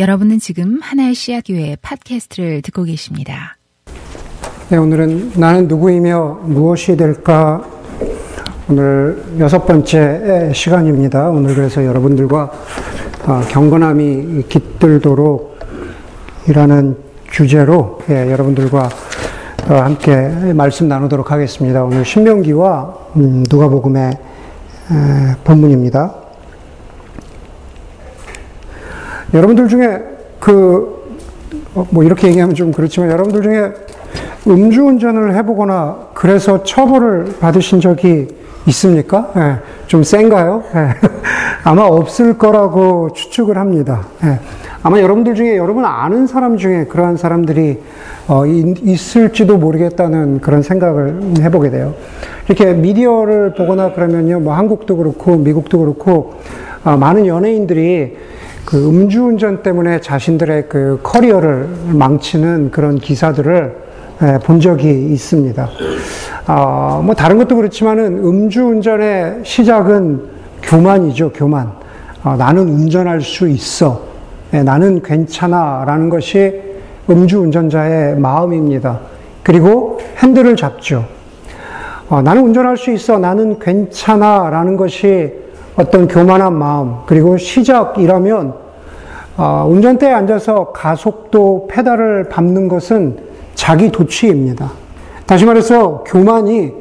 여러분은 0.00 0.38
지금 0.38 0.78
하나의 0.80 1.14
씨앗교회 1.14 1.76
팟캐스트를 1.82 2.62
듣고 2.62 2.84
계십니다. 2.84 3.58
네, 4.70 4.78
오늘은 4.78 5.32
나는 5.36 5.68
누구이며 5.68 6.40
무엇이 6.44 6.96
될까? 6.96 7.62
오늘 8.70 9.22
여섯 9.38 9.66
번째 9.66 10.52
시간입니다. 10.54 11.28
오늘 11.28 11.54
그래서 11.54 11.84
여러분들과 11.84 12.50
어, 13.26 13.40
경건함이 13.50 14.44
깃들도록 14.48 15.58
이라는 16.48 16.96
주제로 17.30 18.00
예, 18.08 18.32
여러분들과 18.32 18.88
어, 19.68 19.74
함께 19.74 20.10
말씀 20.54 20.88
나누도록 20.88 21.30
하겠습니다. 21.30 21.84
오늘 21.84 22.06
신명기와 22.06 22.96
음, 23.16 23.44
누가복음의 23.50 24.12
본문입니다. 25.44 26.19
여러분들 29.32 29.68
중에 29.68 30.02
그, 30.38 31.18
어, 31.74 31.86
뭐 31.90 32.02
이렇게 32.02 32.28
얘기하면 32.28 32.54
좀 32.54 32.72
그렇지만 32.72 33.10
여러분들 33.10 33.42
중에 33.42 33.72
음주운전을 34.46 35.34
해보거나 35.36 36.08
그래서 36.14 36.62
처벌을 36.64 37.34
받으신 37.40 37.80
적이 37.80 38.28
있습니까? 38.66 39.32
예, 39.36 39.56
좀 39.86 40.02
센가요? 40.02 40.62
예, 40.74 40.94
아마 41.64 41.82
없을 41.82 42.36
거라고 42.36 43.12
추측을 43.12 43.56
합니다. 43.56 44.02
예, 44.24 44.40
아마 44.82 45.00
여러분들 45.00 45.34
중에 45.34 45.56
여러분 45.56 45.84
아는 45.84 46.26
사람 46.26 46.56
중에 46.56 46.86
그러한 46.86 47.16
사람들이 47.16 47.80
어, 48.26 48.46
있을지도 48.46 49.58
모르겠다는 49.58 50.40
그런 50.40 50.62
생각을 50.62 51.20
해보게 51.40 51.70
돼요. 51.70 51.94
이렇게 52.46 52.72
미디어를 52.72 53.54
보거나 53.54 53.92
그러면요, 53.92 54.40
뭐 54.40 54.54
한국도 54.54 54.96
그렇고 54.96 55.36
미국도 55.36 55.78
그렇고 55.78 56.34
어, 56.84 56.96
많은 56.96 57.26
연예인들이 57.26 58.16
그 58.70 58.88
음주운전 58.88 59.64
때문에 59.64 60.00
자신들의 60.00 60.68
그 60.68 61.00
커리어를 61.02 61.68
망치는 61.88 62.70
그런 62.70 62.98
기사들을 62.98 63.74
예, 64.22 64.38
본 64.44 64.60
적이 64.60 65.08
있습니다. 65.12 65.68
아, 66.46 67.02
뭐 67.04 67.14
다른 67.16 67.36
것도 67.38 67.56
그렇지만은 67.56 68.18
음주운전의 68.18 69.40
시작은 69.42 70.22
교만이죠, 70.62 71.32
교만. 71.32 71.72
아, 72.22 72.36
나는 72.36 72.68
운전할 72.68 73.22
수 73.22 73.48
있어. 73.48 74.02
예, 74.54 74.62
나는 74.62 75.02
괜찮아 75.02 75.84
라는 75.84 76.08
것이 76.08 76.62
음주운전자의 77.08 78.20
마음입니다. 78.20 79.00
그리고 79.42 79.98
핸들을 80.18 80.54
잡죠. 80.54 81.06
아, 82.08 82.22
나는 82.22 82.44
운전할 82.44 82.76
수 82.76 82.92
있어. 82.92 83.18
나는 83.18 83.58
괜찮아 83.58 84.48
라는 84.50 84.76
것이 84.76 85.39
어떤 85.80 86.06
교만한 86.08 86.52
마음, 86.58 86.96
그리고 87.06 87.38
시작이라면, 87.38 88.54
어, 89.38 89.66
운전대에 89.66 90.12
앉아서 90.12 90.72
가속도 90.72 91.68
페달을 91.70 92.28
밟는 92.28 92.68
것은 92.68 93.16
자기 93.54 93.90
도취입니다. 93.90 94.72
다시 95.24 95.46
말해서 95.46 96.04
교만이 96.06 96.72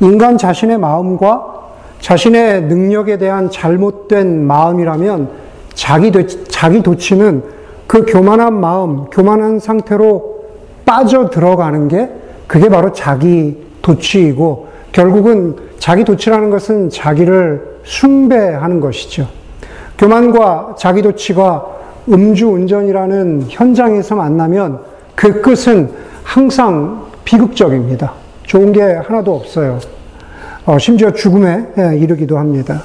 인간 0.00 0.38
자신의 0.38 0.78
마음과 0.78 1.60
자신의 2.00 2.62
능력에 2.62 3.18
대한 3.18 3.50
잘못된 3.50 4.46
마음이라면 4.46 5.28
자기, 5.74 6.10
도, 6.10 6.26
자기 6.26 6.82
도취는 6.82 7.42
그 7.86 8.06
교만한 8.06 8.58
마음, 8.58 9.04
교만한 9.10 9.58
상태로 9.58 10.44
빠져 10.86 11.28
들어가는 11.28 11.88
게 11.88 12.08
그게 12.46 12.70
바로 12.70 12.92
자기 12.92 13.62
도취이고 13.82 14.68
결국은 14.92 15.56
자기 15.78 16.04
도취라는 16.04 16.48
것은 16.48 16.88
자기를 16.88 17.69
숭배하는 17.90 18.80
것이죠. 18.80 19.26
교만과 19.98 20.76
자기 20.78 21.02
도취가 21.02 21.66
음주운전이라는 22.08 23.46
현장에서 23.48 24.14
만나면 24.14 24.80
그 25.14 25.42
끝은 25.42 25.90
항상 26.22 27.06
비극적입니다. 27.24 28.12
좋은 28.44 28.72
게 28.72 28.80
하나도 28.80 29.34
없어요. 29.34 29.78
어, 30.66 30.78
심지어 30.78 31.10
죽음에 31.12 31.66
예, 31.78 31.98
이르기도 31.98 32.38
합니다. 32.38 32.82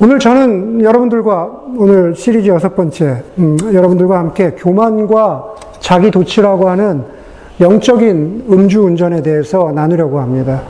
오늘 0.00 0.18
저는 0.18 0.82
여러분들과 0.82 1.50
오늘 1.76 2.14
시리즈 2.16 2.48
여섯 2.48 2.74
번째 2.74 3.22
음, 3.38 3.58
여러분들과 3.72 4.18
함께 4.18 4.52
교만과 4.56 5.54
자기 5.80 6.10
도취라고 6.10 6.68
하는 6.68 7.04
영적인 7.60 8.46
음주운전에 8.50 9.22
대해서 9.22 9.70
나누려고 9.74 10.20
합니다. 10.20 10.62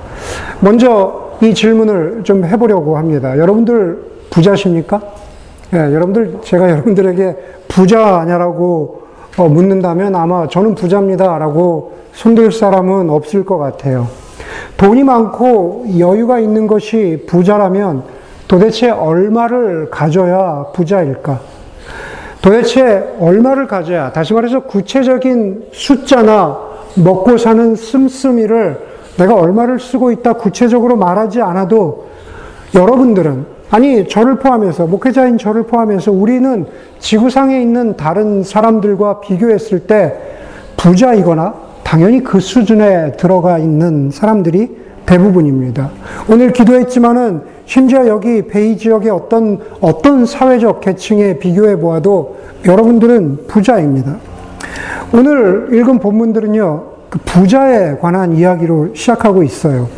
먼저 0.60 1.28
이 1.41 1.54
질문을 1.54 2.22
좀 2.25 2.44
해보려고 2.44 2.97
합니다. 2.97 3.38
여러분들 3.38 4.03
부자십니까? 4.31 5.00
예, 5.75 5.78
여러분들, 5.78 6.38
제가 6.43 6.69
여러분들에게 6.71 7.37
부자냐라고 7.69 9.03
어, 9.37 9.48
묻는다면 9.48 10.16
아마 10.16 10.48
저는 10.48 10.75
부자입니다라고 10.75 11.93
손들 12.12 12.50
사람은 12.50 13.09
없을 13.10 13.44
것 13.44 13.59
같아요. 13.59 14.09
돈이 14.77 15.04
많고 15.04 15.87
여유가 15.98 16.41
있는 16.41 16.66
것이 16.66 17.25
부자라면 17.28 18.03
도대체 18.48 18.91
얼마를 18.91 19.91
가져야 19.91 20.66
부자일까? 20.72 21.41
도대체 22.43 23.15
얼마를 23.21 23.66
가져야, 23.66 24.12
다시 24.12 24.32
말해서 24.32 24.60
구체적인 24.60 25.66
숫자나 25.72 26.59
먹고 26.94 27.37
사는 27.37 27.75
씀씀이를 27.75 28.78
내가 29.18 29.34
얼마를 29.34 29.78
쓰고 29.78 30.10
있다 30.12 30.34
구체적으로 30.34 30.96
말하지 30.96 31.42
않아도 31.42 32.06
여러분들은 32.74 33.58
아니 33.70 34.08
저를 34.08 34.38
포함해서 34.38 34.86
목회자인 34.86 35.36
저를 35.36 35.64
포함해서 35.64 36.10
우리는 36.10 36.66
지구상에 37.00 37.60
있는 37.60 37.96
다른 37.96 38.42
사람들과 38.42 39.20
비교했을 39.20 39.80
때 39.80 40.14
부자이거나 40.76 41.54
당연히 41.82 42.22
그 42.22 42.40
수준에 42.40 43.12
들어가 43.12 43.58
있는 43.58 44.10
사람들이 44.10 44.76
대부분입니다. 45.04 45.90
오늘 46.30 46.52
기도했지만은 46.52 47.42
심지어 47.64 48.06
여기 48.06 48.46
베이 48.46 48.76
지역의 48.76 49.10
어떤 49.10 49.60
어떤 49.80 50.26
사회적 50.26 50.80
계층에 50.80 51.38
비교해 51.38 51.76
보아도 51.76 52.36
여러분들은 52.64 53.46
부자입니다. 53.46 54.16
오늘 55.14 55.68
읽은 55.72 55.98
본문들은요, 55.98 56.84
그 57.08 57.19
부자에 57.24 57.96
관한 57.98 58.34
이야기로 58.36 58.94
시작하고 58.94 59.42
있어요. 59.42 59.88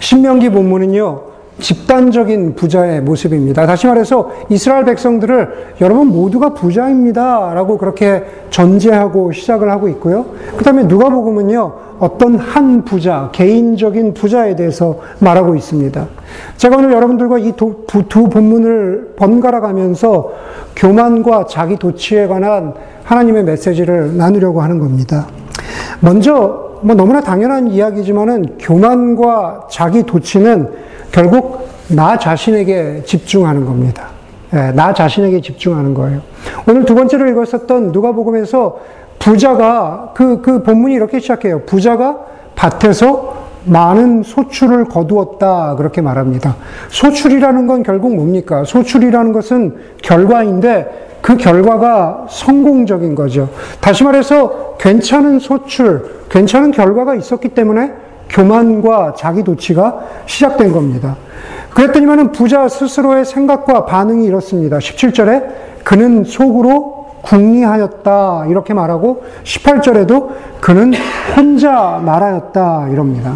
신명기 0.00 0.50
본문은요, 0.50 1.30
집단적인 1.60 2.54
부자의 2.54 3.02
모습입니다. 3.02 3.66
다시 3.66 3.86
말해서 3.86 4.30
이스라엘 4.48 4.84
백성들을 4.86 5.74
여러분 5.82 6.08
모두가 6.08 6.54
부자입니다. 6.54 7.52
라고 7.54 7.76
그렇게 7.76 8.24
전제하고 8.48 9.32
시작을 9.32 9.70
하고 9.70 9.88
있고요. 9.88 10.26
그 10.56 10.64
다음에 10.64 10.84
누가복음은요, 10.84 11.72
어떤 12.00 12.36
한 12.36 12.82
부자, 12.86 13.28
개인적인 13.32 14.14
부자에 14.14 14.56
대해서 14.56 15.00
말하고 15.18 15.54
있습니다. 15.54 16.06
제가 16.56 16.78
오늘 16.78 16.92
여러분들과 16.92 17.38
이 17.38 17.52
두 17.52 18.28
본문을 18.30 19.12
번갈아 19.16 19.60
가면서 19.60 20.32
교만과 20.74 21.44
자기 21.46 21.76
도취에 21.76 22.26
관한 22.26 22.72
하나님의 23.04 23.44
메시지를 23.44 24.16
나누려고 24.16 24.62
하는 24.62 24.78
겁니다. 24.78 25.26
먼저, 26.00 26.78
뭐 26.82 26.94
너무나 26.94 27.20
당연한 27.20 27.68
이야기지만은 27.68 28.58
교만과 28.58 29.68
자기 29.70 30.02
도취는 30.02 30.70
결국 31.12 31.68
나 31.88 32.18
자신에게 32.18 33.02
집중하는 33.04 33.64
겁니다. 33.64 34.08
예, 34.52 34.72
나 34.72 34.92
자신에게 34.92 35.40
집중하는 35.40 35.94
거예요. 35.94 36.20
오늘 36.68 36.84
두 36.84 36.94
번째로 36.94 37.28
읽었었던 37.28 37.92
누가복음에서 37.92 38.78
부자가 39.18 40.12
그, 40.14 40.40
그 40.40 40.62
본문이 40.62 40.94
이렇게 40.94 41.20
시작해요. 41.20 41.62
부자가 41.66 42.18
밭에서 42.56 43.40
많은 43.64 44.22
소출을 44.22 44.86
거두었다. 44.86 45.76
그렇게 45.76 46.00
말합니다. 46.00 46.56
소출이라는 46.88 47.66
건 47.66 47.82
결국 47.82 48.14
뭡니까? 48.14 48.64
소출이라는 48.64 49.32
것은 49.32 49.76
결과인데 50.02 51.09
그 51.20 51.36
결과가 51.36 52.26
성공적인 52.28 53.14
거죠. 53.14 53.48
다시 53.80 54.04
말해서 54.04 54.76
괜찮은 54.78 55.38
소출, 55.38 56.24
괜찮은 56.30 56.70
결과가 56.70 57.14
있었기 57.14 57.50
때문에 57.50 57.92
교만과 58.30 59.14
자기 59.16 59.42
도취가 59.42 60.00
시작된 60.26 60.72
겁니다. 60.72 61.16
그랬더니만은 61.74 62.32
부자 62.32 62.68
스스로의 62.68 63.24
생각과 63.24 63.86
반응이 63.86 64.24
이렇습니다. 64.24 64.78
17절에 64.78 65.44
그는 65.84 66.24
속으로 66.24 67.06
궁리하였다 67.22 68.46
이렇게 68.48 68.72
말하고 68.72 69.24
18절에도 69.44 70.30
그는 70.60 70.92
혼자 71.36 72.00
말하였다 72.04 72.88
이럽니다. 72.88 73.34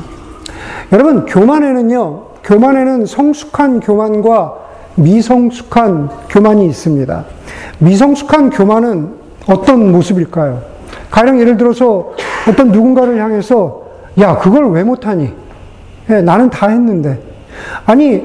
여러분 0.93 1.27
교만에는요. 1.27 2.23
교만에는 2.45 3.07
성숙한 3.07 3.81
교만과 3.81 4.64
미성숙한 4.97 6.09
교만이 6.29 6.67
있습니다. 6.67 7.25
미성숙한 7.79 8.51
교만은 8.51 9.15
어떤 9.47 9.93
모습일까요? 9.93 10.63
가령 11.11 11.41
예를 11.41 11.57
들어서 11.57 12.13
어떤 12.49 12.71
누군가를 12.73 13.21
향해서 13.21 13.83
야, 14.21 14.39
그걸 14.39 14.71
왜 14.71 14.85
못하니? 14.85 15.33
예, 16.11 16.21
나는 16.21 16.51
다 16.51 16.69
했는데. 16.69 17.21
아니, 17.87 18.25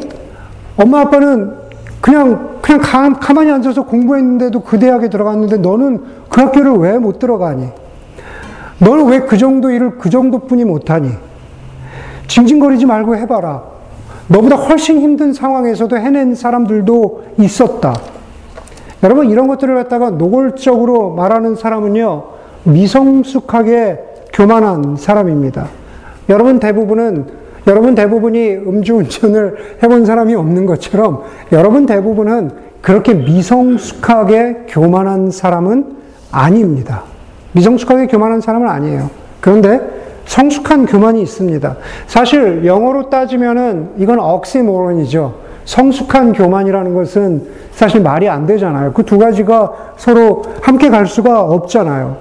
엄마 0.78 1.02
아빠는 1.02 1.54
그냥, 2.02 2.58
그냥 2.62 2.82
가, 2.82 3.12
가만히 3.14 3.52
앉아서 3.52 3.84
공부했는데도 3.86 4.62
그 4.62 4.78
대학에 4.80 5.10
들어갔는데 5.10 5.58
너는 5.58 6.04
그 6.30 6.42
학교를 6.42 6.74
왜 6.74 6.98
못 7.00 7.20
들어가니? 7.20 7.68
너는 8.80 9.08
왜 9.08 9.20
그 9.22 9.38
정도 9.38 9.72
일을 9.72 9.98
그 9.98 10.10
정도뿐이 10.10 10.64
못하니? 10.66 11.10
징징거리지 12.28 12.86
말고 12.86 13.16
해봐라. 13.18 13.64
너보다 14.30 14.56
훨씬 14.56 15.02
힘든 15.02 15.34
상황에서도 15.34 15.98
해낸 15.98 16.36
사람들도 16.36 17.24
있었다. 17.40 17.96
여러분, 19.04 19.30
이런 19.30 19.48
것들을 19.48 19.76
갖다가 19.76 20.12
노골적으로 20.12 21.12
말하는 21.12 21.56
사람은요, 21.56 22.24
미성숙하게 22.64 24.00
교만한 24.34 24.96
사람입니다. 24.98 25.68
여러분 26.30 26.60
대부분은, 26.60 27.26
여러분 27.68 27.96
대부분이 27.96 28.56
음주운전을 28.56 29.78
해본 29.84 30.06
사람이 30.06 30.36
없는 30.36 30.66
것처럼, 30.66 31.24
여러분 31.52 31.86
대부분은 31.86 32.52
그렇게 32.82 33.14
미성숙하게 33.14 34.66
교만한 34.68 35.32
사람은 35.32 35.98
아닙니다. 36.32 37.04
미성숙하게 37.54 38.08
교만한 38.08 38.42
사람은 38.42 38.70
아니에요. 38.70 39.10
그런데 39.42 39.99
성숙한 40.30 40.86
교만이 40.86 41.24
있습니다. 41.24 41.76
사실 42.06 42.64
영어로 42.64 43.10
따지면은 43.10 43.94
이건 43.98 44.20
억시모론이죠. 44.20 45.34
성숙한 45.66 46.34
교만이라는 46.34 46.94
것은 46.94 47.48
사실 47.72 48.02
말이 48.02 48.30
안 48.30 48.46
되잖아요. 48.46 48.94
그 48.94 49.02
두 49.04 49.18
가지가 49.18 49.96
서로 49.98 50.44
함께 50.62 50.90
갈 50.90 51.08
수가 51.08 51.42
없잖아요. 51.42 52.18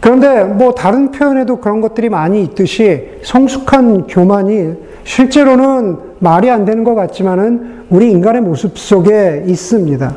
그런데 0.00 0.42
뭐 0.42 0.72
다른 0.74 1.12
표현에도 1.12 1.58
그런 1.58 1.80
것들이 1.80 2.08
많이 2.08 2.42
있듯이 2.42 3.10
성숙한 3.22 4.08
교만이 4.08 4.74
실제로는 5.04 5.98
말이 6.18 6.50
안 6.50 6.64
되는 6.64 6.82
것 6.82 6.96
같지만은 6.96 7.84
우리 7.90 8.10
인간의 8.10 8.42
모습 8.42 8.76
속에 8.76 9.44
있습니다. 9.46 10.14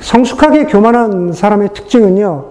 성숙하게 0.00 0.64
교만한 0.64 1.32
사람의 1.32 1.68
특징은요, 1.74 2.44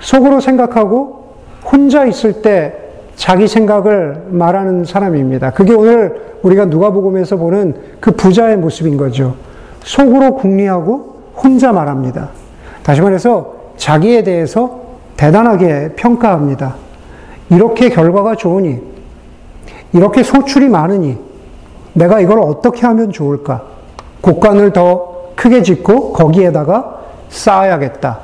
속으로 0.00 0.40
생각하고 0.40 1.34
혼자 1.64 2.04
있을 2.04 2.42
때 2.42 2.79
자기 3.20 3.46
생각을 3.46 4.28
말하는 4.30 4.86
사람입니다. 4.86 5.50
그게 5.50 5.74
오늘 5.74 6.38
우리가 6.42 6.64
누가복음에서 6.64 7.36
보는 7.36 7.74
그 8.00 8.12
부자의 8.12 8.56
모습인 8.56 8.96
거죠. 8.96 9.34
속으로 9.82 10.36
궁리하고 10.36 11.20
혼자 11.36 11.70
말합니다. 11.70 12.30
다시 12.82 13.02
말해서 13.02 13.56
자기에 13.76 14.22
대해서 14.22 14.80
대단하게 15.18 15.92
평가합니다. 15.96 16.76
이렇게 17.50 17.90
결과가 17.90 18.36
좋으니, 18.36 18.80
이렇게 19.92 20.22
소출이 20.22 20.70
많으니, 20.70 21.18
내가 21.92 22.20
이걸 22.20 22.40
어떻게 22.40 22.86
하면 22.86 23.12
좋을까? 23.12 23.64
곡간을 24.22 24.72
더 24.72 25.32
크게 25.36 25.62
짓고 25.62 26.14
거기에다가 26.14 27.00
쌓아야겠다. 27.28 28.18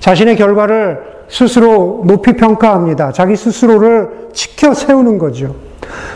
자신의 0.00 0.34
결과를 0.34 1.11
스스로 1.32 2.02
높이 2.04 2.34
평가합니다. 2.34 3.10
자기 3.12 3.36
스스로를 3.36 4.28
지켜 4.34 4.74
세우는 4.74 5.16
거죠. 5.16 5.54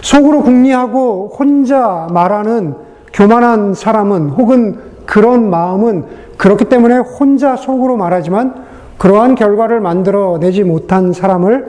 속으로 0.02 0.42
궁리하고 0.42 1.32
혼자 1.36 2.06
말하는 2.12 2.74
교만한 3.14 3.72
사람은 3.72 4.28
혹은 4.28 4.78
그런 5.06 5.48
마음은 5.48 6.04
그렇기 6.36 6.66
때문에 6.66 6.98
혼자 6.98 7.56
속으로 7.56 7.96
말하지만 7.96 8.66
그러한 8.98 9.36
결과를 9.36 9.80
만들어내지 9.80 10.64
못한 10.64 11.14
사람을 11.14 11.64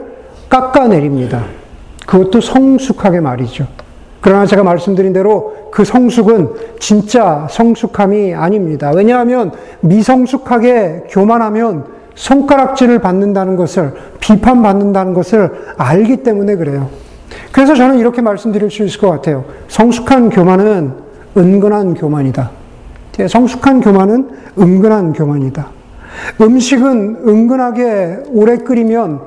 깎아내립니다. 0.50 1.44
그것도 2.06 2.42
성숙하게 2.42 3.20
말이죠. 3.20 3.66
그러나 4.20 4.44
제가 4.44 4.62
말씀드린 4.62 5.14
대로 5.14 5.54
그 5.70 5.86
성숙은 5.86 6.50
진짜 6.80 7.46
성숙함이 7.48 8.34
아닙니다. 8.34 8.92
왜냐하면 8.94 9.52
미성숙하게 9.80 11.04
교만하면 11.08 11.97
손가락질을 12.18 12.98
받는다는 12.98 13.54
것을, 13.54 13.92
비판받는다는 14.18 15.14
것을 15.14 15.52
알기 15.76 16.18
때문에 16.18 16.56
그래요. 16.56 16.88
그래서 17.52 17.74
저는 17.76 17.98
이렇게 17.98 18.20
말씀드릴 18.20 18.70
수 18.70 18.84
있을 18.84 19.00
것 19.00 19.08
같아요. 19.08 19.44
성숙한 19.68 20.30
교만은 20.30 20.92
은근한 21.36 21.94
교만이다. 21.94 22.50
예, 23.20 23.28
성숙한 23.28 23.80
교만은 23.80 24.30
은근한 24.58 25.12
교만이다. 25.12 25.68
음식은 26.40 27.22
은근하게 27.28 28.24
오래 28.32 28.56
끓이면 28.56 29.20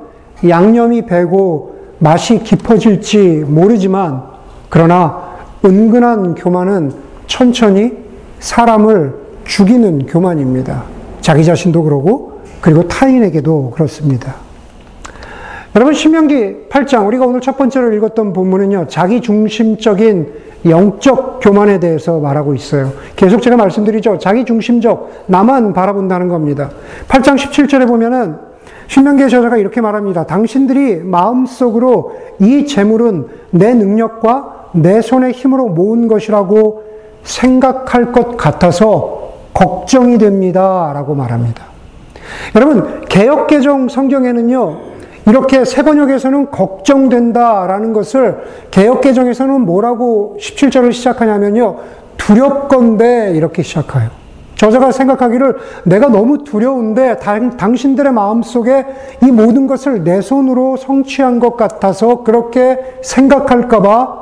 양념이 0.47 1.05
배고 1.05 1.75
맛이 1.99 2.39
깊어질지 2.39 3.45
모르지만, 3.47 4.23
그러나 4.69 5.31
은근한 5.63 6.35
교만은 6.35 6.91
천천히 7.27 7.93
사람을 8.39 9.13
죽이는 9.45 10.07
교만입니다. 10.07 10.83
자기 11.21 11.45
자신도 11.45 11.83
그러고 11.83 12.30
그리고 12.61 12.87
타인에게도 12.87 13.71
그렇습니다. 13.71 14.35
여러분, 15.75 15.93
신명기 15.93 16.67
8장, 16.69 17.07
우리가 17.07 17.25
오늘 17.25 17.41
첫 17.41 17.57
번째로 17.57 17.93
읽었던 17.93 18.33
본문은요, 18.33 18.87
자기 18.87 19.21
중심적인 19.21 20.51
영적 20.65 21.39
교만에 21.41 21.79
대해서 21.79 22.19
말하고 22.19 22.53
있어요. 22.53 22.91
계속 23.15 23.41
제가 23.41 23.55
말씀드리죠. 23.55 24.19
자기 24.19 24.45
중심적, 24.45 25.25
나만 25.27 25.73
바라본다는 25.73 26.27
겁니다. 26.27 26.69
8장 27.07 27.37
17절에 27.37 27.87
보면은, 27.87 28.51
신명기의 28.87 29.29
저자가 29.29 29.55
이렇게 29.55 29.79
말합니다. 29.79 30.25
당신들이 30.25 30.97
마음속으로 30.97 32.17
이 32.39 32.67
재물은 32.67 33.27
내 33.51 33.73
능력과 33.73 34.71
내 34.73 35.01
손의 35.01 35.31
힘으로 35.31 35.69
모은 35.69 36.09
것이라고 36.09 36.83
생각할 37.23 38.11
것 38.11 38.35
같아서 38.35 39.31
걱정이 39.53 40.17
됩니다. 40.17 40.91
라고 40.93 41.15
말합니다. 41.15 41.70
여러분, 42.55 43.01
개혁개정 43.07 43.89
성경에는요, 43.89 44.91
이렇게 45.27 45.65
세 45.65 45.83
번역에서는 45.83 46.51
걱정된다라는 46.51 47.93
것을 47.93 48.37
개혁개정에서는 48.71 49.61
뭐라고 49.61 50.37
17절을 50.39 50.93
시작하냐면요, 50.93 51.77
두렵건데 52.17 53.33
이렇게 53.35 53.63
시작해요. 53.63 54.09
저자가 54.55 54.91
생각하기를 54.91 55.55
내가 55.85 56.07
너무 56.07 56.43
두려운데 56.43 57.17
당, 57.17 57.75
신들의 57.75 58.13
마음 58.13 58.43
속에 58.43 58.85
이 59.23 59.31
모든 59.31 59.65
것을 59.65 60.03
내 60.03 60.21
손으로 60.21 60.77
성취한 60.77 61.39
것 61.39 61.57
같아서 61.57 62.23
그렇게 62.23 62.77
생각할까봐 63.01 64.21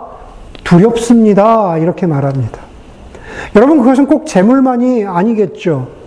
두렵습니다. 0.63 1.77
이렇게 1.77 2.07
말합니다. 2.07 2.59
여러분, 3.55 3.79
그것은 3.79 4.05
꼭 4.05 4.25
재물만이 4.27 5.05
아니겠죠. 5.05 5.98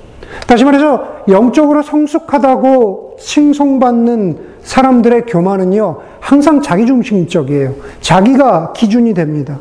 다시 0.46 0.64
말해서 0.64 1.24
영적으로 1.28 1.82
성숙하다고 1.82 3.16
칭송받는 3.20 4.52
사람들의 4.62 5.26
교만은요, 5.26 5.98
항상 6.20 6.62
자기중심적이에요. 6.62 7.74
자기가 8.00 8.72
기준이 8.72 9.14
됩니다. 9.14 9.58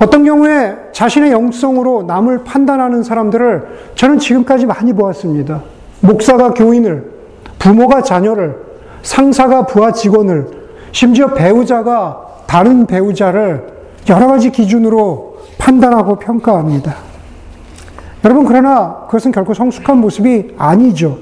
어떤 0.00 0.24
경우에 0.24 0.76
자신의 0.92 1.32
영성으로 1.32 2.02
남을 2.02 2.44
판단하는 2.44 3.02
사람들을 3.02 3.92
저는 3.94 4.18
지금까지 4.18 4.66
많이 4.66 4.92
보았습니다. 4.92 5.62
목사가 6.00 6.52
교인을, 6.52 7.10
부모가 7.58 8.02
자녀를, 8.02 8.56
상사가 9.02 9.66
부하 9.66 9.92
직원을, 9.92 10.48
심지어 10.92 11.28
배우자가 11.34 12.26
다른 12.46 12.86
배우자를 12.86 13.66
여러 14.08 14.26
가지 14.26 14.50
기준으로 14.50 15.38
판단하고 15.58 16.16
평가합니다. 16.16 17.09
여러분, 18.24 18.44
그러나 18.44 19.02
그것은 19.06 19.32
결코 19.32 19.54
성숙한 19.54 19.98
모습이 19.98 20.54
아니죠. 20.58 21.18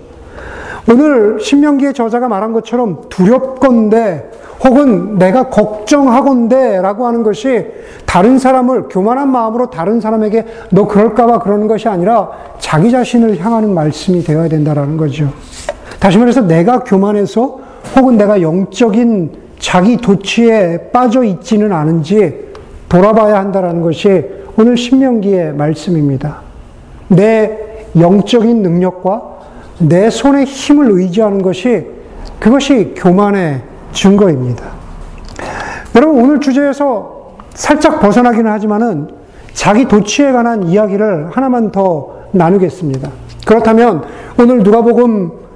오늘 0.91 1.39
신명기의 1.41 1.93
저자가 1.93 2.29
말한 2.29 2.53
것처럼 2.55 3.03
두렵건데 3.09 4.31
혹은 4.65 5.19
내가 5.19 5.51
걱정하건데 5.51 6.81
라고 6.81 7.07
하는 7.07 7.23
것이 7.23 7.67
다른 8.07 8.39
사람을 8.39 8.85
교만한 8.89 9.31
마음으로 9.31 9.71
다른 9.71 10.01
사람에게 10.01 10.47
너 10.71 10.89
그럴까봐 10.89 11.41
그러는 11.41 11.69
것이 11.69 11.89
아니라 11.89 12.31
자기 12.59 12.91
자신을 12.91 13.39
향하는 13.39 13.75
말씀이 13.75 14.25
되어야 14.25 14.49
된다라는 14.49 14.97
거죠. 14.97 15.31
다시 16.01 16.19
말해서 16.19 16.41
내가 16.43 16.81
교만해서 16.81 17.61
혹은 17.97 18.17
내가 18.17 18.41
영적인 18.41 19.33
자기 19.59 19.97
도취에 19.99 20.91
빠져 20.93 21.23
있지는 21.23 21.73
않은지 21.73 22.49
돌아봐야 22.89 23.39
한다라는 23.39 23.83
것이 23.83 24.25
오늘 24.57 24.77
신명기의 24.77 25.53
말씀입니다. 25.55 26.48
내 27.09 27.59
영적인 27.99 28.63
능력과 28.63 29.39
내 29.81 30.11
손의 30.11 30.45
힘을 30.45 30.91
의지하는 30.91 31.43
것이 31.43 31.87
그것이 32.39 32.95
교만의 32.97 33.63
증거입니다. 33.93 34.65
여러분 35.95 36.23
오늘 36.23 36.41
주제에서 36.41 37.37
살짝 37.55 38.01
벗어나기는 38.01 38.51
하지만은 38.51 39.09
자기 39.53 39.87
도취에 39.87 40.31
관한 40.33 40.65
이야기를 40.65 41.31
하나만 41.33 41.73
더 41.73 42.19
나누겠습니다. 42.33 43.11
그렇다면 43.47 44.05
오늘 44.39 44.59
누가복음 44.59 45.48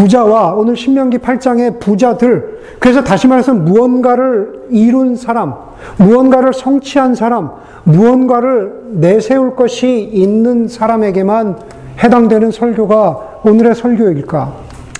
부자와 0.00 0.54
오늘 0.54 0.76
신명기 0.76 1.18
8장의 1.18 1.78
부자들 1.78 2.60
그래서 2.78 3.04
다시 3.04 3.26
말해서 3.26 3.52
무언가를 3.52 4.62
이룬 4.70 5.14
사람, 5.14 5.54
무언가를 5.98 6.54
성취한 6.54 7.14
사람, 7.14 7.50
무언가를 7.84 8.72
내세울 8.92 9.54
것이 9.56 10.08
있는 10.10 10.68
사람에게만 10.68 11.58
해당되는 12.02 12.50
설교가 12.50 13.40
오늘의 13.44 13.74
설교일까? 13.74 14.54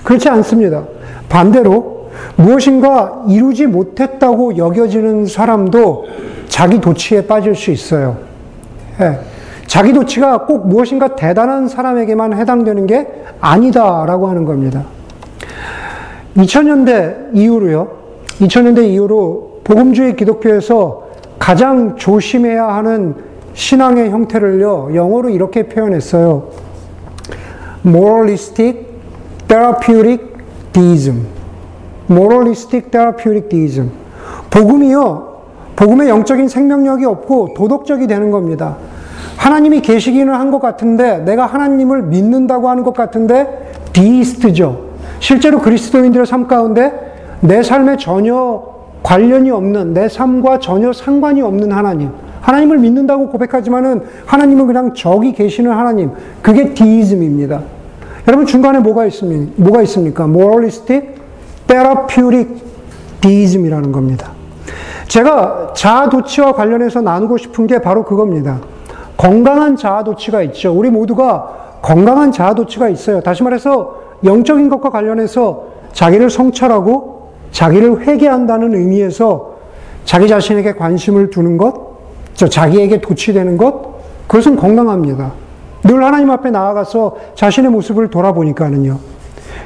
그렇지 0.05 0.29
않습니다. 0.29 0.85
반대로 1.31 2.11
무엇인가 2.37 3.25
이루지 3.27 3.69
못했다고 3.69 4.59
여겨지는 4.59 5.25
사람도 5.25 6.05
자기 6.49 6.79
도취에 6.79 7.27
빠질 7.27 7.55
수 7.55 7.71
있어요. 7.71 8.19
예. 9.01 9.30
자기 9.71 9.93
도취가 9.93 10.47
꼭 10.47 10.67
무엇인가 10.67 11.15
대단한 11.15 11.69
사람에게만 11.69 12.33
해당되는 12.33 12.89
게 12.89 13.07
아니다라고 13.41 14.27
하는 14.27 14.45
겁니다. 14.45 14.83
2000년대 16.37 17.37
이후로요. 17.37 17.87
2000년대 18.41 18.83
이후로 18.89 19.61
복음주의 19.63 20.17
기독교에서 20.17 21.05
가장 21.39 21.95
조심해야 21.95 22.67
하는 22.67 23.15
신앙의 23.55 24.11
형태를요. 24.11 24.91
영어로 24.97 25.29
이렇게 25.29 25.69
표현했어요. 25.69 26.49
moralistic 27.87 28.89
therapeutic 29.47 30.35
deism. 30.73 31.27
moralistic 32.11 32.91
therapeutic 32.91 33.49
deism. 33.49 33.93
복음이요. 34.51 35.29
복음의 35.77 36.09
영적인 36.09 36.49
생명력이 36.49 37.05
없고 37.05 37.55
도덕적이 37.55 38.09
되는 38.09 38.33
겁니다. 38.33 38.77
하나님이 39.41 39.81
계시기는 39.81 40.33
한 40.35 40.51
것 40.51 40.61
같은데 40.61 41.19
내가 41.19 41.47
하나님을 41.47 42.03
믿는다고 42.03 42.69
하는 42.69 42.83
것 42.83 42.93
같은데 42.93 43.73
deist죠. 43.93 44.91
실제로 45.19 45.61
그리스도인들의 45.61 46.27
삶 46.27 46.47
가운데 46.47 46.93
내 47.41 47.63
삶에 47.63 47.97
전혀 47.97 48.63
관련이 49.03 49.51
없는 49.51 49.95
내 49.95 50.09
삶과 50.09 50.59
전혀 50.59 50.93
상관이 50.93 51.41
없는 51.41 51.73
하나님. 51.73 52.11
하나님을 52.43 52.79
믿는다고 52.79 53.29
고백하지만은 53.29 54.03
하나님은 54.27 54.67
그냥 54.67 54.93
저기 54.95 55.33
계시는 55.33 55.71
하나님. 55.71 56.11
그게 56.43 56.75
deism입니다. 56.75 57.63
여러분 58.29 58.45
중간에 58.47 58.81
뭐가 58.81 59.07
있습니까? 59.07 59.53
뭐가 59.57 59.83
있습니까? 59.83 60.25
moralistic, 60.25 61.15
therapeutic 61.67 62.63
deism이라는 63.23 63.91
겁니다. 63.93 64.33
제가 65.09 65.73
자아도취와 65.75 66.53
관련해서 66.53 67.01
나누고 67.01 67.39
싶은 67.39 67.67
게 67.67 67.81
바로 67.81 68.05
그겁니다. 68.05 68.59
건강한 69.21 69.77
자아도취가 69.77 70.41
있죠. 70.45 70.73
우리 70.73 70.89
모두가 70.89 71.79
건강한 71.83 72.33
자아도취가 72.33 72.89
있어요. 72.89 73.21
다시 73.21 73.43
말해서 73.43 74.01
영적인 74.25 74.71
것과 74.71 74.89
관련해서 74.89 75.65
자기를 75.93 76.31
성찰하고 76.31 77.29
자기를 77.53 78.07
회개한다는 78.07 78.75
의미에서 78.75 79.57
자기 80.07 80.27
자신에게 80.27 80.73
관심을 80.73 81.29
두는 81.29 81.59
것, 81.59 81.75
자기에게 82.35 83.03
도취되는 83.03 83.59
것, 83.59 83.91
그것은 84.27 84.57
건강합니다. 84.57 85.33
늘 85.85 86.03
하나님 86.03 86.31
앞에 86.31 86.51
나아가서 86.51 87.17
자신의 87.35 87.71
모습을 87.73 88.09
돌아보니까는요. 88.09 88.99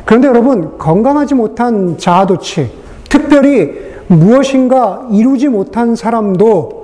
그런데 0.04 0.26
여러분, 0.26 0.78
건강하지 0.78 1.36
못한 1.36 1.96
자아도취, 1.96 2.72
특별히 3.08 3.70
무엇인가 4.08 5.06
이루지 5.12 5.46
못한 5.46 5.94
사람도 5.94 6.83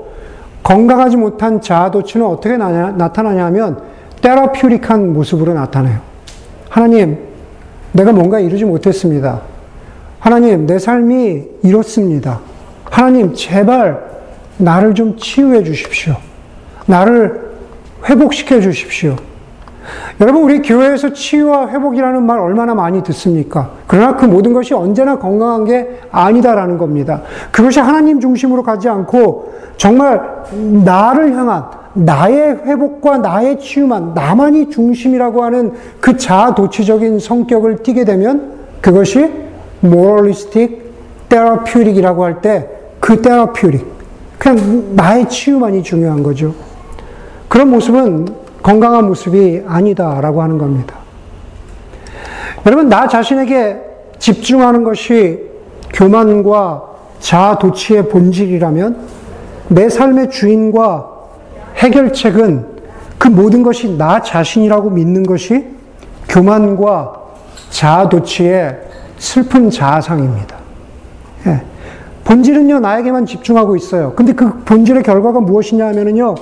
건강하지 0.63 1.17
못한 1.17 1.61
자아도취는 1.61 2.27
어떻게 2.27 2.57
나타나냐 2.57 3.47
하면 3.47 3.83
테라퓨릭한 4.21 5.13
모습으로 5.13 5.55
나타나요. 5.55 6.01
하나님, 6.69 7.19
내가 7.93 8.13
뭔가 8.13 8.39
이루지 8.39 8.65
못했습니다. 8.65 9.41
하나님, 10.19 10.67
내 10.67 10.79
삶이 10.79 11.45
이렇습니다. 11.63 12.41
하나님, 12.85 13.35
제발 13.35 14.11
나를 14.59 14.95
좀 14.95 15.17
치유해 15.17 15.65
주십시오. 15.65 16.17
나를 16.87 17.51
회복시켜 18.09 18.61
주십시오. 18.61 19.17
여러분, 20.21 20.43
우리 20.43 20.61
교회에서 20.61 21.13
치유와 21.13 21.69
회복이라는 21.69 22.23
말 22.23 22.39
얼마나 22.39 22.75
많이 22.75 23.03
듣습니까? 23.03 23.71
그러나 23.87 24.17
그 24.17 24.27
모든 24.27 24.53
것이 24.53 24.75
언제나 24.75 25.19
건강한 25.19 25.65
게 25.65 26.01
아니다라는 26.11 26.77
겁니다. 26.79 27.23
그것이 27.51 27.81
하나님 27.81 28.21
중심으로 28.21 28.63
가지 28.63 28.89
않고 28.89 29.55
정말 29.77 30.45
나를 30.85 31.35
향한 31.35 31.65
나의 31.95 32.61
회복과 32.65 33.19
나의 33.19 33.59
치유만, 33.59 34.13
나만이 34.15 34.71
중심이라고 34.71 35.43
하는 35.43 35.73
그 36.01 36.17
자아도취적인 36.17 37.19
성격을 37.19 37.83
띠게 37.83 38.05
되면 38.05 38.53
그것이 38.81 39.31
moralistic 39.83 40.83
therapeutic이라고 41.29 42.25
할 42.25 42.41
때그 42.41 43.23
therapeutic, 43.23 43.87
그냥 44.39 44.95
나의 44.95 45.29
치유만이 45.29 45.83
중요한 45.83 46.23
거죠. 46.23 46.55
그런 47.49 47.71
모습은 47.71 48.27
건강한 48.63 49.07
모습이 49.07 49.63
아니다라고 49.67 50.43
하는 50.43 50.59
겁니다. 50.59 50.97
여러분, 52.67 52.89
나 52.89 53.09
자신에게 53.09 53.79
집중하는 54.19 54.85
것이 54.85 55.51
교만과 55.93 56.83
자아 57.21 57.59
도취의 57.59 58.09
본질이라면 58.09 58.99
내 59.69 59.89
삶의 59.89 60.31
주인과 60.31 61.09
해결책은 61.77 62.67
그 63.19 63.29
모든 63.29 63.63
것이 63.63 63.97
나 63.97 64.21
자신이라고 64.23 64.91
믿는 64.91 65.23
것이 65.23 65.67
교만과 66.29 67.21
자아 67.71 68.09
도취의 68.09 68.79
슬픈 69.19 69.71
자아상입니다. 69.71 70.57
예. 71.47 71.63
본질은요, 72.25 72.81
나에게만 72.81 73.27
집중하고 73.27 73.77
있어요. 73.77 74.13
근데 74.15 74.33
그 74.33 74.63
본질의 74.65 75.03
결과가 75.03 75.41
무엇이냐 75.41 75.87
하면은요, 75.89 76.35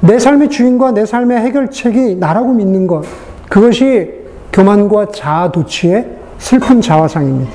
내 0.00 0.18
삶의 0.18 0.48
주인과 0.50 0.92
내 0.92 1.04
삶의 1.04 1.38
해결책이 1.40 2.16
나라고 2.16 2.52
믿는 2.52 2.86
것. 2.86 3.04
그것이 3.48 4.12
교만과 4.52 5.06
자아 5.06 5.50
도취의 5.52 6.06
슬픈 6.38 6.80
자화상입니다. 6.80 7.52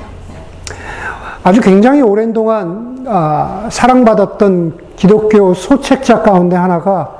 아주 1.42 1.60
굉장히 1.60 2.02
오랜 2.02 2.32
동안 2.32 3.04
아, 3.06 3.68
사랑받았던 3.70 4.78
기독교 4.96 5.52
소책자 5.54 6.22
가운데 6.22 6.56
하나가 6.56 7.16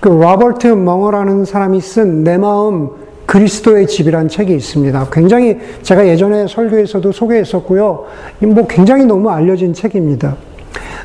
그 0.00 0.08
로버트 0.08 0.68
멍어라는 0.68 1.44
사람이 1.44 1.80
쓴 1.80 2.24
내 2.24 2.38
마음 2.38 2.90
그리스도의 3.26 3.86
집이란 3.88 4.28
책이 4.28 4.54
있습니다. 4.54 5.08
굉장히 5.12 5.58
제가 5.82 6.06
예전에 6.06 6.46
설교에서도 6.46 7.10
소개했었고요. 7.10 8.04
뭐 8.40 8.66
굉장히 8.68 9.04
너무 9.04 9.30
알려진 9.30 9.74
책입니다. 9.74 10.36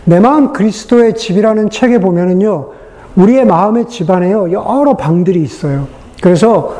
내 0.05 0.19
마음 0.19 0.53
그리스도의 0.53 1.15
집이라는 1.15 1.69
책에 1.71 1.99
보면은요, 1.99 2.69
우리의 3.15 3.45
마음의 3.45 3.87
집안에요, 3.87 4.51
여러 4.51 4.95
방들이 4.95 5.41
있어요. 5.41 5.87
그래서 6.21 6.75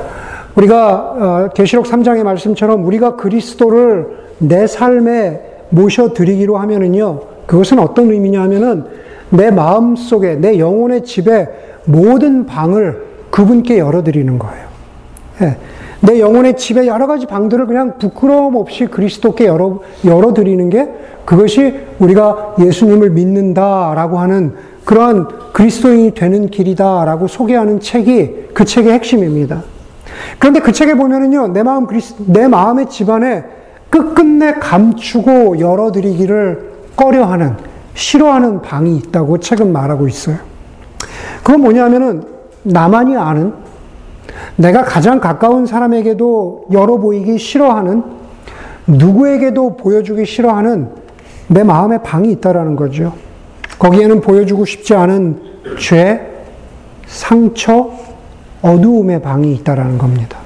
우리가 0.55 0.93
어, 0.93 1.49
계시록 1.53 1.85
3장의 1.85 2.23
말씀처럼 2.23 2.85
우리가 2.85 3.15
그리스도를 3.15 4.07
내 4.39 4.67
삶에 4.67 5.41
모셔드리기로 5.69 6.57
하면은요, 6.57 7.21
그것은 7.45 7.79
어떤 7.79 8.11
의미냐 8.11 8.41
하면은 8.43 8.85
내 9.29 9.49
마음 9.51 9.95
속에, 9.95 10.35
내 10.35 10.59
영혼의 10.59 11.03
집에 11.03 11.47
모든 11.85 12.45
방을 12.45 13.05
그분께 13.29 13.79
열어드리는 13.79 14.37
거예요. 14.39 14.67
예. 15.41 15.57
내 16.01 16.19
영혼의 16.19 16.57
집에 16.57 16.87
여러 16.87 17.07
가지 17.07 17.27
방들을 17.27 17.67
그냥 17.67 17.97
부끄러움 17.99 18.55
없이 18.55 18.87
그리스도께 18.87 19.45
열어, 19.45 19.79
열어드리는 20.03 20.69
게 20.69 20.89
그것이 21.25 21.75
우리가 21.99 22.55
예수님을 22.59 23.11
믿는다라고 23.11 24.17
하는 24.17 24.55
그러한 24.91 25.53
그리스도인이 25.53 26.13
되는 26.15 26.49
길이다라고 26.49 27.29
소개하는 27.29 27.79
책이 27.79 28.49
그 28.53 28.65
책의 28.65 28.91
핵심입니다. 28.91 29.63
그런데 30.37 30.59
그 30.59 30.73
책에 30.73 30.95
보면은요, 30.95 31.47
내 31.53 31.63
마음 31.63 31.87
그리스, 31.87 32.13
내 32.27 32.49
마음의 32.49 32.89
집안에 32.89 33.45
끝끝내 33.89 34.55
감추고 34.55 35.61
열어드리기를 35.61 36.71
꺼려하는, 36.97 37.55
싫어하는 37.93 38.61
방이 38.61 38.97
있다고 38.97 39.37
책은 39.37 39.71
말하고 39.71 40.09
있어요. 40.09 40.39
그건 41.41 41.61
뭐냐면은 41.61 42.23
나만이 42.63 43.15
아는, 43.15 43.53
내가 44.57 44.83
가장 44.83 45.21
가까운 45.21 45.65
사람에게도 45.65 46.65
열어 46.73 46.97
보이기 46.97 47.37
싫어하는, 47.37 48.03
누구에게도 48.87 49.77
보여주기 49.77 50.25
싫어하는 50.25 50.89
내 51.47 51.63
마음의 51.63 52.03
방이 52.03 52.29
있다라는 52.33 52.75
거죠. 52.75 53.13
거기에는 53.81 54.21
보여주고 54.21 54.65
싶지 54.65 54.93
않은 54.93 55.41
죄, 55.79 56.21
상처, 57.07 57.89
어두움의 58.61 59.23
방이 59.23 59.55
있다라는 59.55 59.97
겁니다. 59.97 60.37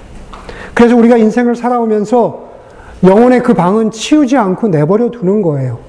그래서 0.73 0.95
우리가 0.95 1.17
인생을 1.17 1.53
살아오면서 1.57 2.45
영혼의 3.03 3.43
그 3.43 3.53
방은 3.53 3.91
치우지 3.91 4.37
않고 4.37 4.69
내버려 4.69 5.11
두는 5.11 5.41
거예요. 5.41 5.79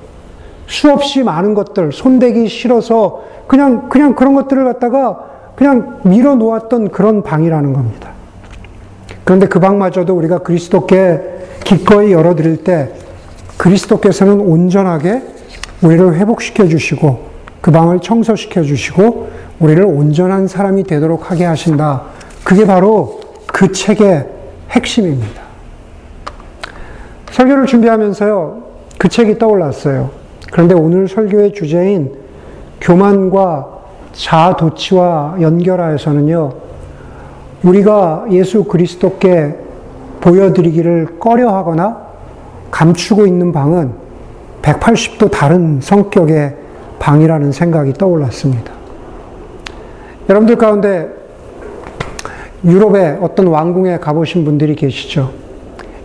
수없이 0.66 1.22
많은 1.22 1.54
것들, 1.54 1.92
손대기 1.92 2.48
싫어서 2.48 3.22
그냥, 3.46 3.88
그냥 3.88 4.16
그런 4.16 4.34
것들을 4.34 4.64
갖다가 4.64 5.20
그냥 5.54 6.00
밀어 6.02 6.34
놓았던 6.34 6.90
그런 6.90 7.22
방이라는 7.22 7.72
겁니다. 7.72 8.10
그런데 9.22 9.46
그 9.46 9.60
방마저도 9.60 10.16
우리가 10.16 10.38
그리스도께 10.38 11.20
기꺼이 11.62 12.10
열어드릴 12.10 12.64
때 12.64 12.90
그리스도께서는 13.56 14.40
온전하게 14.40 15.22
우리를 15.82 16.14
회복시켜 16.16 16.66
주시고 16.66 17.35
그 17.66 17.72
방을 17.72 17.98
청소시켜 17.98 18.62
주시고 18.62 19.28
우리를 19.58 19.84
온전한 19.84 20.46
사람이 20.46 20.84
되도록 20.84 21.32
하게 21.32 21.46
하신다. 21.46 22.02
그게 22.44 22.64
바로 22.64 23.18
그 23.48 23.72
책의 23.72 24.24
핵심입니다. 24.70 25.42
설교를 27.32 27.66
준비하면서요, 27.66 28.62
그 28.98 29.08
책이 29.08 29.38
떠올랐어요. 29.38 30.10
그런데 30.52 30.76
오늘 30.76 31.08
설교의 31.08 31.54
주제인 31.54 32.12
교만과 32.80 33.66
자도치와 34.12 35.38
연결하여서는요, 35.40 36.52
우리가 37.64 38.26
예수 38.30 38.62
그리스도께 38.62 39.56
보여드리기를 40.20 41.18
꺼려 41.18 41.52
하거나 41.52 42.00
감추고 42.70 43.26
있는 43.26 43.52
방은 43.52 43.90
180도 44.62 45.32
다른 45.32 45.80
성격의 45.80 46.65
방이라는 46.98 47.52
생각이 47.52 47.92
떠올랐습니다. 47.94 48.72
여러분들 50.28 50.56
가운데 50.56 51.08
유럽의 52.64 53.18
어떤 53.20 53.46
왕궁에 53.46 53.98
가보신 53.98 54.44
분들이 54.44 54.74
계시죠. 54.74 55.30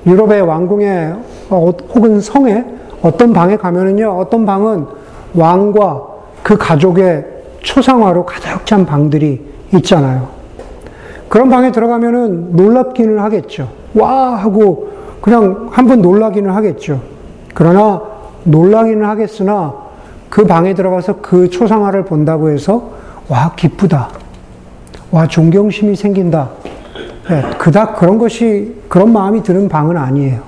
유럽의 0.05 0.41
왕궁에 0.41 1.13
어, 1.50 1.71
혹은 1.93 2.21
성에 2.21 2.65
어떤 3.01 3.33
방에 3.33 3.57
가면은요, 3.57 4.17
어떤 4.17 4.45
방은 4.45 4.86
왕과 5.33 6.07
그 6.43 6.57
가족의 6.57 7.25
초상화로 7.62 8.25
가득 8.25 8.65
찬 8.65 8.86
방들이 8.86 9.41
있잖아요. 9.75 10.27
그런 11.29 11.50
방에 11.50 11.71
들어가면은 11.71 12.55
놀랍기는 12.55 13.19
하겠죠. 13.19 13.69
와! 13.95 14.36
하고 14.36 14.91
그냥 15.21 15.69
한번 15.71 16.01
놀라기는 16.01 16.50
하겠죠. 16.50 17.00
그러나 17.53 18.01
놀라기는 18.43 19.05
하겠으나 19.05 19.80
그 20.31 20.45
방에 20.45 20.73
들어가서 20.73 21.17
그 21.21 21.50
초상화를 21.50 22.05
본다고 22.05 22.50
해서 22.50 22.91
와, 23.27 23.53
기쁘다. 23.53 24.09
와, 25.11 25.27
존경심이 25.27 25.93
생긴다. 25.93 26.50
네, 27.27 27.41
그닥 27.57 27.97
그런 27.97 28.17
것이, 28.17 28.73
그런 28.88 29.11
마음이 29.11 29.43
드는 29.43 29.67
방은 29.67 29.97
아니에요. 29.97 30.39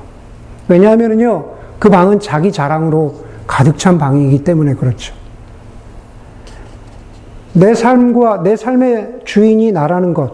왜냐하면요, 0.69 1.45
그 1.79 1.89
방은 1.89 2.21
자기 2.21 2.53
자랑으로 2.53 3.15
가득 3.45 3.77
찬 3.77 3.97
방이기 3.97 4.45
때문에 4.45 4.75
그렇죠. 4.75 5.13
내 7.51 7.75
삶과 7.75 8.41
내 8.43 8.55
삶의 8.55 9.19
주인이 9.25 9.73
나라는 9.73 10.13
것, 10.13 10.31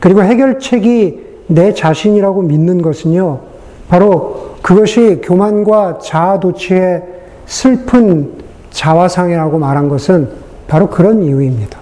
그리고 0.00 0.22
해결책이 0.22 1.24
내 1.48 1.74
자신이라고 1.74 2.42
믿는 2.42 2.80
것은요, 2.80 3.40
바로 3.88 4.54
그것이 4.62 5.20
교만과 5.20 5.98
자아도취의 5.98 7.02
슬픈 7.46 8.43
자화상이라고 8.74 9.58
말한 9.58 9.88
것은 9.88 10.28
바로 10.66 10.90
그런 10.90 11.22
이유입니다. 11.22 11.78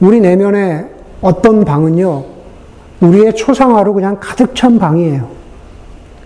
우리 0.00 0.20
내면에 0.20 0.86
어떤 1.20 1.64
방은요, 1.64 2.24
우리의 3.00 3.34
초상화로 3.34 3.92
그냥 3.92 4.18
가득 4.20 4.54
찬 4.54 4.78
방이에요. 4.78 5.28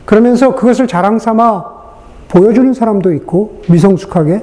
그러면서 0.05 0.55
그것을 0.55 0.87
자랑 0.87 1.19
삼아 1.19 1.65
보여주는 2.29 2.73
사람도 2.73 3.13
있고, 3.15 3.63
미성숙하게. 3.71 4.43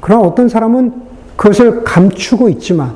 그러나 0.00 0.22
어떤 0.22 0.48
사람은 0.48 0.92
그것을 1.36 1.84
감추고 1.84 2.48
있지만, 2.50 2.92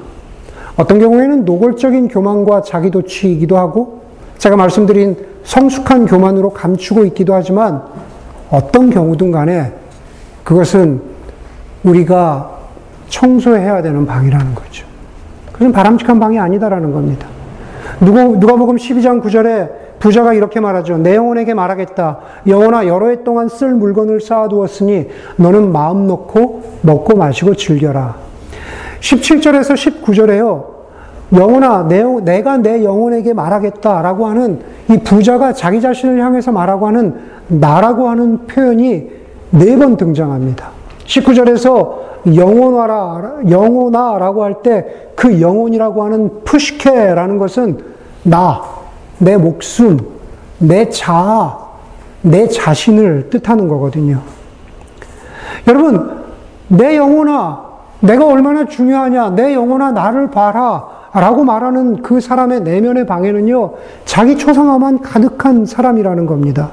어떤 0.76 0.98
경우에는 0.98 1.44
노골적인 1.44 2.08
교만과 2.08 2.62
자기도취이기도 2.62 3.56
하고, 3.56 4.02
제가 4.38 4.56
말씀드린 4.56 5.16
성숙한 5.44 6.06
교만으로 6.06 6.50
감추고 6.50 7.04
있기도 7.06 7.34
하지만, 7.34 7.82
어떤 8.50 8.90
경우든 8.90 9.30
간에 9.30 9.72
그것은 10.42 11.15
우리가 11.86 12.50
청소해야 13.08 13.80
되는 13.82 14.04
방이라는 14.04 14.54
거죠. 14.54 14.84
그것은 15.52 15.72
바람직한 15.72 16.20
방이 16.20 16.38
아니다라는 16.38 16.92
겁니다. 16.92 17.26
누가, 18.00 18.24
누가복음 18.24 18.76
12장 18.76 19.22
9절에 19.22 19.70
부자가 19.98 20.34
이렇게 20.34 20.60
말하죠. 20.60 20.98
내 20.98 21.14
영혼에게 21.16 21.54
말하겠다. 21.54 22.18
영혼아 22.46 22.86
여러 22.86 23.08
해 23.08 23.24
동안 23.24 23.48
쓸 23.48 23.72
물건을 23.74 24.20
쌓아두었으니 24.20 25.08
너는 25.36 25.72
마음 25.72 26.06
놓고 26.06 26.62
먹고 26.82 27.16
마시고 27.16 27.54
즐겨라. 27.54 28.16
17절에서 29.00 30.02
19절에요. 30.02 30.76
영혼아 31.32 31.86
내, 31.88 32.02
내가 32.02 32.56
내 32.58 32.84
영혼에게 32.84 33.32
말하겠다라고 33.32 34.26
하는 34.26 34.60
이 34.90 34.98
부자가 34.98 35.52
자기 35.52 35.80
자신을 35.80 36.20
향해서 36.20 36.52
말하고 36.52 36.86
하는 36.86 37.14
나라고 37.48 38.08
하는 38.08 38.46
표현이 38.46 39.08
네 39.50 39.76
번 39.76 39.96
등장합니다. 39.96 40.75
19절에서 41.06 42.06
영혼화라, 42.36 43.36
영혼화라고 43.48 44.44
할 44.44 44.62
때 44.62 45.06
그 45.16 45.40
영혼이라고 45.40 46.04
하는 46.04 46.44
푸시케라는 46.44 47.38
것은 47.38 47.78
나, 48.22 48.62
내 49.18 49.36
목숨, 49.36 49.98
내 50.58 50.88
자아, 50.90 51.58
내 52.20 52.46
자신을 52.46 53.30
뜻하는 53.30 53.66
거거든요. 53.66 54.20
여러분, 55.66 56.24
내 56.68 56.96
영혼아, 56.96 57.64
내가 58.00 58.26
얼마나 58.26 58.66
중요하냐, 58.66 59.30
내 59.30 59.54
영혼아, 59.54 59.92
나를 59.92 60.30
봐라. 60.30 60.94
라고 61.14 61.44
말하는 61.44 62.02
그 62.02 62.20
사람의 62.20 62.60
내면의 62.60 63.06
방에는요, 63.06 63.72
자기 64.04 64.36
초상화만 64.36 65.00
가득한 65.00 65.64
사람이라는 65.64 66.26
겁니다. 66.26 66.72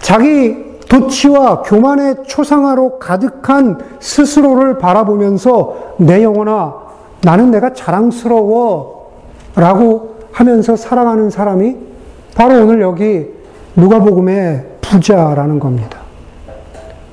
자기 0.00 0.65
도치와 0.88 1.62
교만의 1.62 2.16
초상화로 2.26 2.98
가득한 2.98 3.78
스스로를 4.00 4.78
바라보면서 4.78 5.94
내 5.98 6.22
영혼아, 6.22 6.74
나는 7.22 7.50
내가 7.50 7.72
자랑스러워 7.72 9.10
라고 9.56 10.16
하면서 10.32 10.76
살아가는 10.76 11.30
사람이 11.30 11.76
바로 12.34 12.62
오늘 12.62 12.80
여기 12.80 13.26
누가복음의 13.74 14.66
부자라는 14.80 15.58
겁니다. 15.58 15.98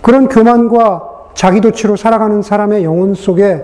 그런 0.01 0.27
교만과 0.27 1.09
자기도치로 1.33 1.95
살아가는 1.95 2.41
사람의 2.41 2.83
영혼 2.83 3.13
속에 3.13 3.63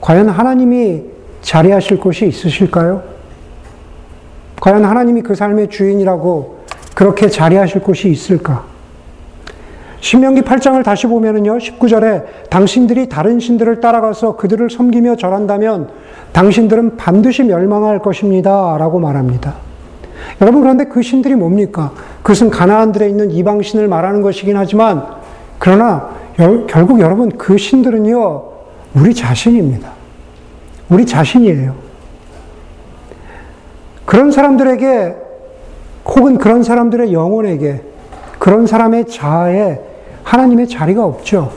과연 0.00 0.28
하나님이 0.28 1.04
자리하실 1.40 1.98
곳이 1.98 2.26
있으실까요? 2.26 3.02
과연 4.60 4.84
하나님이 4.84 5.22
그 5.22 5.34
삶의 5.34 5.70
주인이라고 5.70 6.60
그렇게 6.94 7.28
자리하실 7.28 7.82
곳이 7.82 8.10
있을까? 8.10 8.69
신명기 10.00 10.42
8장을 10.42 10.82
다시 10.82 11.06
보면은요, 11.06 11.58
19절에 11.58 12.48
당신들이 12.48 13.08
다른 13.08 13.38
신들을 13.38 13.80
따라가서 13.80 14.36
그들을 14.36 14.70
섬기며 14.70 15.16
절한다면 15.16 15.90
당신들은 16.32 16.96
반드시 16.96 17.44
멸망할 17.44 17.98
것입니다. 17.98 18.76
라고 18.78 18.98
말합니다. 18.98 19.56
여러분, 20.40 20.62
그런데 20.62 20.84
그 20.84 21.02
신들이 21.02 21.34
뭡니까? 21.34 21.92
그것은 22.22 22.50
가나안들에 22.50 23.08
있는 23.08 23.30
이방신을 23.30 23.88
말하는 23.88 24.22
것이긴 24.22 24.56
하지만, 24.56 25.04
그러나 25.58 26.10
여, 26.38 26.66
결국 26.66 27.00
여러분, 27.00 27.30
그 27.36 27.58
신들은요, 27.58 28.44
우리 28.94 29.14
자신입니다. 29.14 29.90
우리 30.88 31.04
자신이에요. 31.04 31.74
그런 34.06 34.30
사람들에게, 34.30 35.16
혹은 36.06 36.38
그런 36.38 36.62
사람들의 36.62 37.12
영혼에게, 37.12 37.82
그런 38.38 38.66
사람의 38.66 39.06
자아에 39.06 39.89
하나님의 40.22 40.68
자리가 40.68 41.04
없죠. 41.04 41.50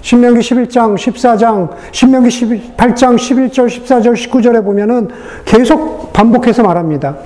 신명기 0.00 0.40
11장, 0.40 0.94
14장, 0.94 1.70
신명기 1.90 2.28
18장, 2.28 3.16
11절, 3.16 3.66
14절, 3.66 4.14
19절에 4.14 4.64
보면은 4.64 5.08
계속 5.44 6.12
반복해서 6.12 6.62
말합니다. 6.62 7.16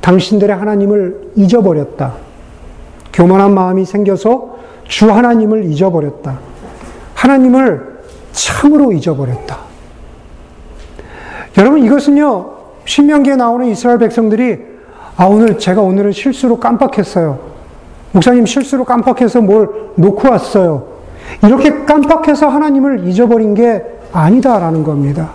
당신들의 0.00 0.56
하나님을 0.56 1.32
잊어버렸다. 1.36 2.14
교만한 3.12 3.52
마음이 3.52 3.84
생겨서 3.84 4.56
주 4.88 5.10
하나님을 5.10 5.66
잊어버렸다. 5.66 6.38
하나님을 7.14 7.98
참으로 8.32 8.92
잊어버렸다. 8.92 9.58
여러분, 11.58 11.84
이것은요, 11.84 12.52
신명기에 12.86 13.36
나오는 13.36 13.66
이스라엘 13.66 13.98
백성들이, 13.98 14.58
아, 15.16 15.26
오늘, 15.26 15.58
제가 15.58 15.82
오늘은 15.82 16.12
실수로 16.12 16.58
깜빡했어요. 16.58 17.49
목사님 18.12 18.46
실수로 18.46 18.84
깜빡해서 18.84 19.40
뭘 19.40 19.68
놓고 19.96 20.28
왔어요. 20.28 20.84
이렇게 21.44 21.84
깜빡해서 21.84 22.48
하나님을 22.48 23.06
잊어버린 23.06 23.54
게 23.54 23.84
아니다라는 24.12 24.82
겁니다. 24.82 25.30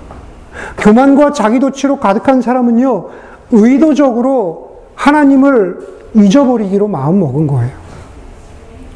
교만과 0.78 1.32
자기도취로 1.32 1.98
가득한 1.98 2.42
사람은요, 2.42 3.06
의도적으로 3.52 4.80
하나님을 4.96 5.80
잊어버리기로 6.16 6.88
마음 6.88 7.20
먹은 7.20 7.48
거예요. 7.48 7.72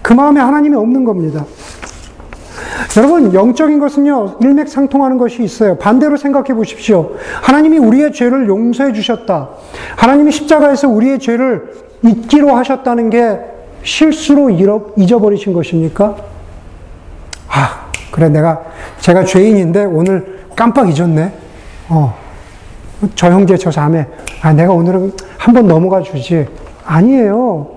그 0.01 0.13
마음에 0.13 0.39
하나님이 0.39 0.75
없는 0.75 1.03
겁니다. 1.03 1.45
여러분, 2.97 3.33
영적인 3.33 3.79
것은요, 3.79 4.37
일맥상통하는 4.41 5.17
것이 5.17 5.43
있어요. 5.43 5.77
반대로 5.77 6.17
생각해 6.17 6.53
보십시오. 6.53 7.11
하나님이 7.41 7.77
우리의 7.77 8.13
죄를 8.13 8.47
용서해 8.47 8.93
주셨다. 8.93 9.49
하나님이 9.95 10.31
십자가에서 10.31 10.87
우리의 10.89 11.19
죄를 11.19 11.73
잊기로 12.03 12.55
하셨다는 12.55 13.09
게 13.09 13.39
실수로 13.83 14.49
잊어버리신 14.97 15.53
것입니까? 15.53 16.15
아, 17.49 17.87
그래, 18.11 18.29
내가, 18.29 18.61
제가 18.99 19.23
죄인인데 19.25 19.85
오늘 19.85 20.39
깜빡 20.55 20.89
잊었네. 20.89 21.33
어. 21.89 22.15
저 23.15 23.31
형제, 23.31 23.55
저 23.57 23.71
자매, 23.71 24.05
아, 24.41 24.51
내가 24.53 24.73
오늘은 24.73 25.13
한 25.37 25.53
번 25.53 25.67
넘어가 25.67 26.01
주지. 26.01 26.45
아니에요. 26.85 27.67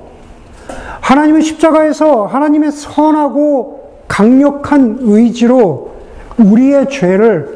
하나님의 1.00 1.42
십자가에서 1.42 2.26
하나님의 2.26 2.72
선하고 2.72 4.02
강력한 4.08 4.98
의지로 5.00 5.92
우리의 6.38 6.88
죄를 6.90 7.54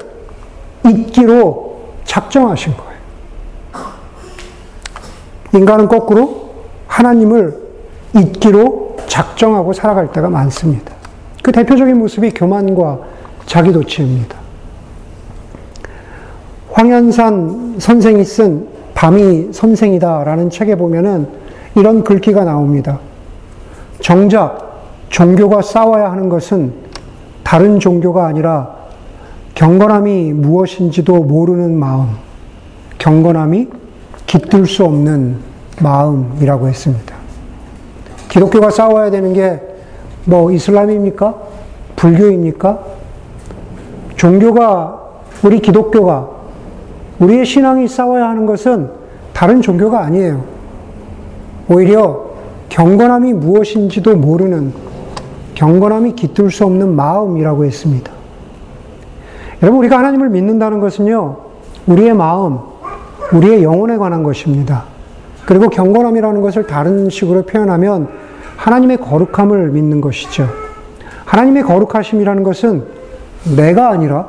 잊기로 0.87 1.81
작정하신 2.05 2.75
거예요. 2.77 2.97
인간은 5.55 5.89
거꾸로 5.89 6.51
하나님을 6.87 7.66
잊기로 8.19 8.97
작정하고 9.07 9.73
살아갈 9.73 10.13
때가 10.13 10.29
많습니다. 10.29 10.93
그 11.43 11.53
대표적인 11.53 11.99
모습이 11.99 12.31
교만과 12.31 12.99
자기도취입니다. 13.47 14.37
황현산 16.73 17.77
선생이 17.79 18.25
쓴 18.25 18.67
밤이 18.95 19.53
선생이다라는 19.53 20.51
책에 20.51 20.77
보면은 20.77 21.29
이런 21.75 22.03
글귀가 22.03 22.45
나옵니다. 22.45 22.99
정작 24.01 24.83
종교가 25.11 25.63
싸워야 25.63 26.11
하는 26.11 26.29
것은 26.29 26.73
다른 27.43 27.79
종교가 27.79 28.27
아니라 28.27 28.75
경건함이 29.55 30.33
무엇인지도 30.33 31.23
모르는 31.23 31.79
마음, 31.79 32.09
경건함이 32.99 33.69
깃들 34.27 34.67
수 34.67 34.85
없는 34.85 35.39
마음이라고 35.81 36.69
했습니다. 36.69 37.26
기독교가 38.29 38.71
싸워야 38.71 39.11
되는 39.11 39.33
게 39.33 39.77
뭐 40.27 40.51
이슬람입니까? 40.51 41.35
불교입니까? 41.95 42.79
종교가, 44.17 45.01
우리 45.45 45.61
기독교가, 45.61 46.29
우리의 47.21 47.47
신앙이 47.47 47.89
싸워야 47.89 48.29
하는 48.29 48.45
것은 48.45 48.91
다른 49.33 49.62
종교가 49.62 50.01
아니에요. 50.01 50.45
오히려 51.69 52.27
경건함이 52.69 53.35
무엇인지도 53.35 54.17
모르는 54.17 54.73
경건함이 55.55 56.15
깃들 56.17 56.51
수 56.51 56.65
없는 56.65 56.95
마음이라고 56.95 57.65
했습니다. 57.65 58.12
여러분, 59.62 59.79
우리가 59.81 59.99
하나님을 59.99 60.29
믿는다는 60.29 60.81
것은요, 60.81 61.37
우리의 61.87 62.15
마음, 62.15 62.59
우리의 63.33 63.62
영혼에 63.62 63.97
관한 63.97 64.23
것입니다. 64.23 64.85
그리고 65.47 65.69
경건함이라는 65.69 66.43
것을 66.43 66.67
다른 66.67 67.09
식으로 67.09 67.43
표현하면 67.43 68.09
하나님의 68.57 68.99
거룩함을 68.99 69.71
믿는 69.71 70.01
것이죠. 70.01 70.49
하나님의 71.25 71.63
거룩하심이라는 71.63 72.43
것은 72.43 72.85
내가 73.57 73.91
아니라, 73.91 74.27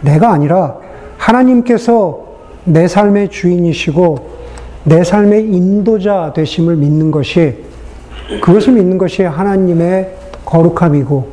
내가 0.00 0.30
아니라 0.32 0.76
하나님께서 1.18 2.24
내 2.64 2.86
삶의 2.86 3.30
주인이시고 3.30 4.36
내 4.84 5.02
삶의 5.02 5.48
인도자 5.48 6.32
되심을 6.34 6.76
믿는 6.76 7.10
것이 7.10 7.64
그것을 8.40 8.74
믿는 8.74 8.98
것이 8.98 9.22
하나님의 9.24 10.16
거룩함이고 10.44 11.28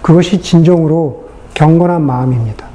그것이 0.00 0.40
진정으로 0.40 1.24
경건한 1.54 2.02
마음입니다. 2.02 2.66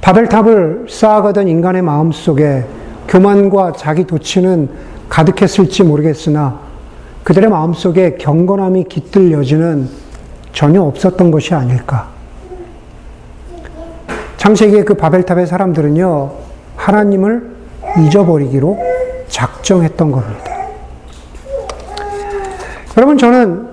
바벨탑을 0.00 0.86
쌓아가던 0.88 1.48
인간의 1.48 1.82
마음 1.82 2.12
속에 2.12 2.64
교만과 3.08 3.72
자기 3.72 4.04
도취는 4.04 4.68
가득했을지 5.08 5.84
모르겠으나 5.84 6.60
그들의 7.24 7.50
마음속에 7.50 8.16
경건함이 8.18 8.84
깃들 8.84 9.32
여지는 9.32 9.88
전혀 10.52 10.80
없었던 10.82 11.30
것이 11.30 11.54
아닐까. 11.54 12.08
창세기의 14.36 14.84
그 14.84 14.94
바벨탑의 14.94 15.46
사람들은요, 15.46 16.32
하나님을 16.76 17.50
잊어버리기로 17.98 18.78
작정했던 19.28 20.12
겁니다. 20.12 20.44
여러분, 22.96 23.18
저는 23.18 23.68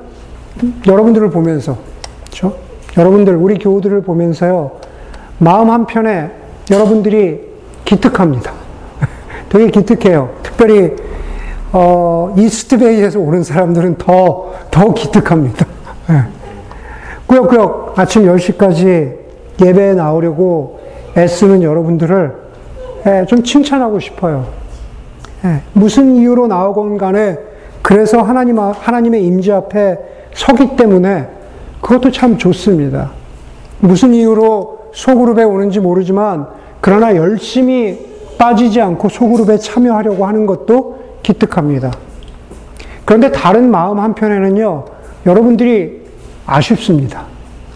여러분들을 0.88 1.30
보면서, 1.30 1.78
그렇죠? 2.26 2.58
여러분들, 2.98 3.36
우리 3.36 3.60
교우들을 3.60 4.02
보면서요, 4.02 4.80
마음 5.38 5.70
한편에 5.70 6.32
여러분들이 6.72 7.40
기특합니다. 7.86 8.63
되게 9.54 9.68
기특해요. 9.70 10.32
특별히 10.42 10.96
어, 11.72 12.34
이스트베이에서 12.36 13.20
오는 13.20 13.44
사람들은 13.44 14.00
더, 14.00 14.52
더 14.72 14.94
기특합니다. 14.96 15.68
네. 16.10 16.24
꾸역꾸역 17.28 17.94
아침 17.96 18.24
10시까지 18.24 19.14
예배에 19.64 19.94
나오려고 19.94 20.80
애쓰는 21.16 21.62
여러분들을 21.62 22.36
네, 23.04 23.26
좀 23.28 23.44
칭찬하고 23.44 24.00
싶어요. 24.00 24.48
네. 25.44 25.62
무슨 25.74 26.16
이유로 26.16 26.48
나오건 26.48 26.98
간에 26.98 27.38
그래서 27.84 28.24
하나님, 28.24 28.58
하나님의 28.58 29.24
임재 29.24 29.52
앞에 29.52 30.00
서기 30.34 30.76
때문에 30.76 31.28
그것도 31.80 32.12
참 32.12 32.40
좋습니다. 32.40 33.12
무슨 33.82 34.16
이유로 34.16 34.90
소그룹에 34.94 35.44
오는지 35.44 35.80
모르지만 35.80 36.48
그러나 36.82 37.16
열심히 37.16 38.13
빠지지 38.44 38.82
않고 38.82 39.08
소그룹에 39.08 39.58
참여하려고 39.58 40.26
하는 40.26 40.46
것도 40.46 41.00
기특합니다. 41.24 41.92
그런데 43.06 43.32
다른 43.32 43.72
마음 43.72 44.00
한편에는요, 44.00 44.84
여러분들이 45.26 46.02
아쉽습니다. 46.46 47.24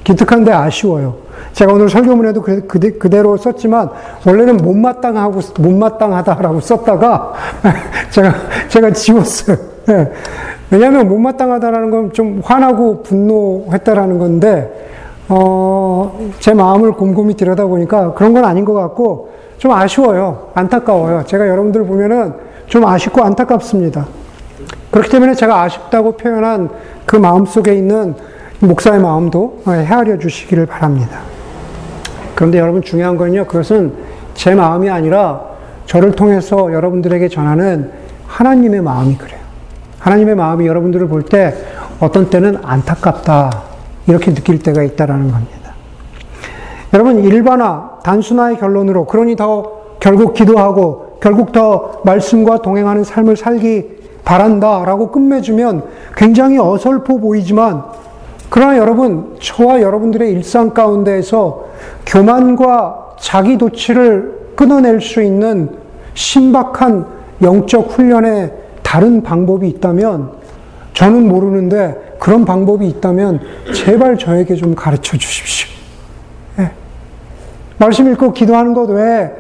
기특한데 0.03 0.51
아쉬워요. 0.51 1.15
제가 1.53 1.71
오늘 1.71 1.87
설교문에도 1.87 2.41
그, 2.41 3.09
대로 3.09 3.37
썼지만, 3.37 3.89
원래는 4.25 4.57
못마땅하고, 4.57 5.39
못마땅하다라고 5.59 6.59
썼다가, 6.59 7.33
제가, 8.11 8.33
제가 8.67 8.91
지웠어요. 8.91 9.57
네. 9.85 10.11
왜냐하면 10.69 11.07
못마땅하다라는 11.07 11.91
건 11.91 12.11
좀 12.11 12.41
화나고 12.43 13.03
분노했다라는 13.03 14.19
건데, 14.19 14.69
어, 15.29 16.19
제 16.39 16.53
마음을 16.53 16.91
곰곰이 16.91 17.35
들여다보니까 17.35 18.13
그런 18.15 18.33
건 18.33 18.43
아닌 18.43 18.65
것 18.65 18.73
같고, 18.73 19.37
좀 19.57 19.71
아쉬워요. 19.71 20.51
안타까워요. 20.53 21.23
제가 21.25 21.47
여러분들 21.47 21.85
보면은 21.85 22.33
좀 22.67 22.85
아쉽고 22.85 23.23
안타깝습니다. 23.23 24.05
그렇기 24.91 25.09
때문에 25.09 25.33
제가 25.35 25.63
아쉽다고 25.63 26.17
표현한 26.17 26.69
그 27.05 27.15
마음 27.15 27.45
속에 27.45 27.73
있는 27.73 28.15
목사의 28.59 28.99
마음도 28.99 29.61
헤아려 29.67 30.17
주시기를 30.19 30.65
바랍니다. 30.65 31.19
그런데 32.35 32.59
여러분 32.59 32.81
중요한 32.81 33.17
건요, 33.17 33.45
그것은 33.45 33.93
제 34.33 34.53
마음이 34.53 34.89
아니라 34.89 35.41
저를 35.85 36.11
통해서 36.11 36.71
여러분들에게 36.71 37.27
전하는 37.29 37.91
하나님의 38.27 38.81
마음이 38.81 39.17
그래요. 39.17 39.39
하나님의 39.99 40.35
마음이 40.35 40.67
여러분들을 40.67 41.07
볼 41.07 41.23
때 41.23 41.55
어떤 41.99 42.29
때는 42.29 42.59
안타깝다. 42.63 43.63
이렇게 44.07 44.33
느낄 44.33 44.59
때가 44.59 44.83
있다라는 44.83 45.31
겁니다. 45.31 45.71
여러분, 46.93 47.23
일반화, 47.23 47.96
단순화의 48.07 48.57
결론으로, 48.57 49.05
그러니 49.05 49.35
더 49.35 49.97
결국 49.99 50.33
기도하고 50.33 51.17
결국 51.19 51.51
더 51.51 51.99
말씀과 52.05 52.61
동행하는 52.61 53.03
삶을 53.03 53.35
살기 53.35 53.97
바란다 54.23 54.85
라고 54.85 55.11
끝맺으면 55.11 55.83
굉장히 56.15 56.57
어설퍼 56.57 57.17
보이지만 57.17 57.83
그러나 58.49 58.77
여러분, 58.77 59.35
저와 59.41 59.81
여러분들의 59.81 60.31
일상 60.31 60.69
가운데에서 60.69 61.65
교만과 62.05 63.15
자기 63.19 63.57
도취를 63.57 64.53
끊어낼 64.55 65.01
수 65.01 65.21
있는 65.21 65.69
신박한 66.13 67.05
영적 67.41 67.91
훈련의 67.91 68.53
다른 68.83 69.21
방법이 69.21 69.67
있다면 69.67 70.31
저는 70.93 71.27
모르는데 71.27 72.15
그런 72.19 72.45
방법이 72.45 72.87
있다면 72.87 73.41
제발 73.75 74.17
저에게 74.17 74.55
좀 74.55 74.73
가르쳐 74.75 75.17
주십시오. 75.17 75.76
네. 77.77 77.85
말씀 77.85 78.11
읽고 78.11 78.33
기도하는 78.33 78.73
것 78.73 78.89
외에 78.89 79.31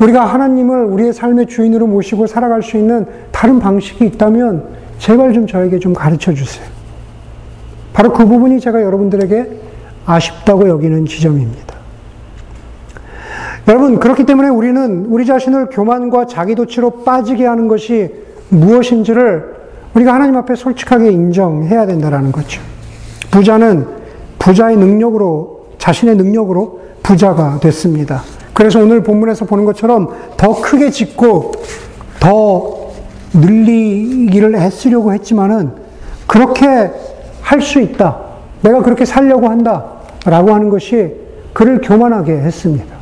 우리가 0.00 0.24
하나님을 0.26 0.84
우리의 0.84 1.12
삶의 1.12 1.46
주인으로 1.46 1.86
모시고 1.86 2.26
살아갈 2.26 2.62
수 2.62 2.76
있는 2.76 3.06
다른 3.32 3.58
방식이 3.58 4.04
있다면 4.04 4.64
제발 4.98 5.32
좀 5.32 5.46
저에게 5.46 5.78
좀 5.78 5.94
가르쳐 5.94 6.34
주세요. 6.34 6.66
바로 7.94 8.12
그 8.12 8.26
부분이 8.26 8.60
제가 8.60 8.82
여러분들에게 8.82 9.50
아쉽다고 10.04 10.68
여기는 10.68 11.06
지점입니다. 11.06 11.76
여러분, 13.68 13.98
그렇기 13.98 14.24
때문에 14.24 14.48
우리는 14.48 15.06
우리 15.06 15.26
자신을 15.26 15.70
교만과 15.70 16.26
자기도취로 16.26 17.02
빠지게 17.02 17.46
하는 17.46 17.66
것이 17.66 18.12
무엇인지를 18.50 19.56
우리가 19.94 20.14
하나님 20.14 20.36
앞에 20.36 20.54
솔직하게 20.54 21.10
인정해야 21.10 21.86
된다는 21.86 22.30
거죠. 22.30 22.60
부자는 23.30 23.86
부자의 24.38 24.76
능력으로, 24.76 25.70
자신의 25.78 26.16
능력으로 26.16 26.85
부자가 27.06 27.58
됐습니다. 27.60 28.22
그래서 28.52 28.80
오늘 28.80 29.02
본문에서 29.02 29.44
보는 29.44 29.64
것처럼 29.64 30.08
더 30.36 30.60
크게 30.60 30.90
짓고 30.90 31.52
더 32.18 32.90
늘리기를 33.32 34.56
애쓰려고 34.56 35.12
했지만은 35.12 35.70
그렇게 36.26 36.90
할 37.42 37.60
수 37.60 37.80
있다. 37.80 38.18
내가 38.62 38.82
그렇게 38.82 39.04
살려고 39.04 39.48
한다. 39.48 39.84
라고 40.24 40.52
하는 40.52 40.68
것이 40.68 41.14
그를 41.52 41.80
교만하게 41.80 42.32
했습니다. 42.32 42.96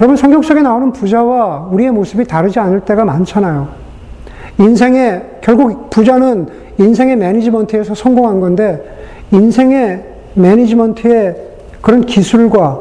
여러분, 0.00 0.16
성경 0.16 0.40
속에 0.40 0.62
나오는 0.62 0.92
부자와 0.92 1.68
우리의 1.72 1.90
모습이 1.90 2.24
다르지 2.24 2.60
않을 2.60 2.80
때가 2.80 3.04
많잖아요. 3.04 3.68
인생의, 4.58 5.22
결국 5.40 5.90
부자는 5.90 6.46
인생의 6.78 7.16
매니지먼트에서 7.16 7.94
성공한 7.94 8.40
건데, 8.40 8.80
인생의 9.32 10.04
매니지먼트의 10.34 11.51
그런 11.82 12.06
기술과 12.06 12.80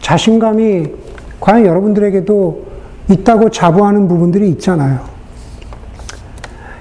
자신감이 0.00 0.92
과연 1.40 1.66
여러분들에게도 1.66 2.64
있다고 3.10 3.50
자부하는 3.50 4.06
부분들이 4.06 4.48
있잖아요. 4.50 5.00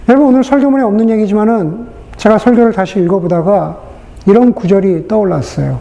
여러분, 0.10 0.28
오늘 0.28 0.44
설교문에 0.44 0.84
없는 0.84 1.10
얘기지만은 1.10 1.88
제가 2.18 2.38
설교를 2.38 2.74
다시 2.74 3.00
읽어보다가 3.00 3.80
이런 4.28 4.54
구절이 4.54 5.08
떠올랐어요. 5.08 5.80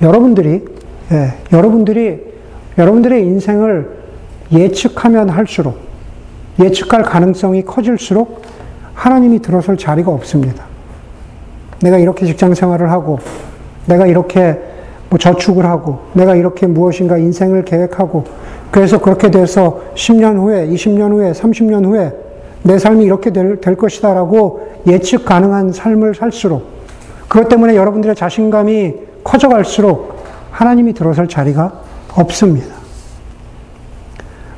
여러분들이, 0.00 0.64
예, 1.12 1.34
여러분들이, 1.52 2.20
여러분들의 2.78 3.24
인생을 3.24 3.90
예측하면 4.52 5.28
할수록, 5.28 5.78
예측할 6.60 7.02
가능성이 7.02 7.62
커질수록 7.64 8.42
하나님이 8.94 9.40
들어설 9.40 9.76
자리가 9.76 10.10
없습니다. 10.12 10.64
내가 11.82 11.98
이렇게 11.98 12.24
직장 12.24 12.54
생활을 12.54 12.90
하고, 12.90 13.18
내가 13.86 14.06
이렇게 14.06 14.75
뭐 15.08 15.18
저축을 15.18 15.64
하고, 15.64 16.00
내가 16.12 16.34
이렇게 16.34 16.66
무엇인가 16.66 17.16
인생을 17.18 17.64
계획하고, 17.64 18.24
그래서 18.70 18.98
그렇게 18.98 19.30
돼서 19.30 19.80
10년 19.94 20.38
후에, 20.38 20.68
20년 20.68 21.12
후에, 21.12 21.32
30년 21.32 21.84
후에 21.86 22.12
내 22.62 22.78
삶이 22.78 23.04
이렇게 23.04 23.30
될, 23.30 23.60
될 23.60 23.76
것이다라고 23.76 24.66
예측 24.86 25.24
가능한 25.24 25.72
삶을 25.72 26.14
살수록, 26.14 26.66
그것 27.28 27.48
때문에 27.48 27.76
여러분들의 27.76 28.16
자신감이 28.16 28.94
커져갈수록 29.24 30.16
하나님이 30.50 30.94
들어설 30.94 31.28
자리가 31.28 31.80
없습니다. 32.14 32.74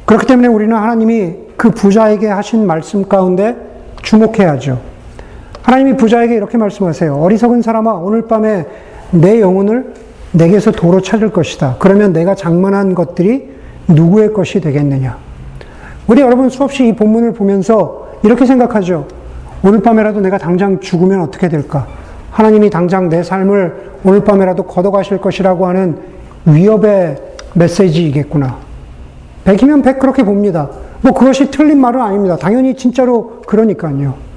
그렇기 0.05 0.27
때문에 0.27 0.49
우리는 0.49 0.75
하나님이 0.75 1.35
그 1.57 1.71
부자에게 1.71 2.29
하신 2.29 2.67
말씀 2.67 3.07
가운데 3.09 3.57
주목해야죠. 4.03 4.81
하나님이 5.63 5.97
부자에게 5.97 6.35
이렇게 6.35 6.57
말씀하세요. 6.57 7.15
어리석은 7.15 7.61
사람아, 7.63 7.93
오늘 7.93 8.27
밤에 8.27 8.67
내 9.11 9.41
영혼을 9.41 9.93
내게서 10.33 10.73
도로 10.73 11.01
찾을 11.01 11.31
것이다. 11.31 11.77
그러면 11.79 12.13
내가 12.13 12.35
장만한 12.35 12.95
것들이 12.95 13.51
누구의 13.89 14.33
것이 14.33 14.61
되겠느냐? 14.61 15.17
우리 16.07 16.21
여러분 16.21 16.49
수없이 16.49 16.89
이 16.89 16.95
본문을 16.95 17.33
보면서 17.33 18.09
이렇게 18.23 18.47
생각하죠. 18.47 19.07
오늘 19.63 19.83
밤에라도 19.83 20.21
내가 20.21 20.39
당장 20.39 20.81
죽으면 20.81 21.21
어떻게 21.21 21.49
될까? 21.49 21.87
하나님이 22.31 22.71
당장 22.71 23.09
내 23.09 23.23
삶을 23.23 23.91
오늘 24.05 24.23
밤에라도 24.23 24.63
걷어가실 24.65 25.19
것이라고 25.19 25.67
하는 25.67 25.99
위협의 26.45 27.17
메시지이겠구나. 27.55 28.57
백이면 29.45 29.83
백 29.83 29.99
그렇게 29.99 30.23
봅니다. 30.23 30.69
뭐 31.01 31.13
그것이 31.13 31.51
틀린 31.51 31.81
말은 31.81 32.01
아닙니다. 32.01 32.37
당연히 32.37 32.75
진짜로 32.75 33.43
그러니까요. 33.47 34.28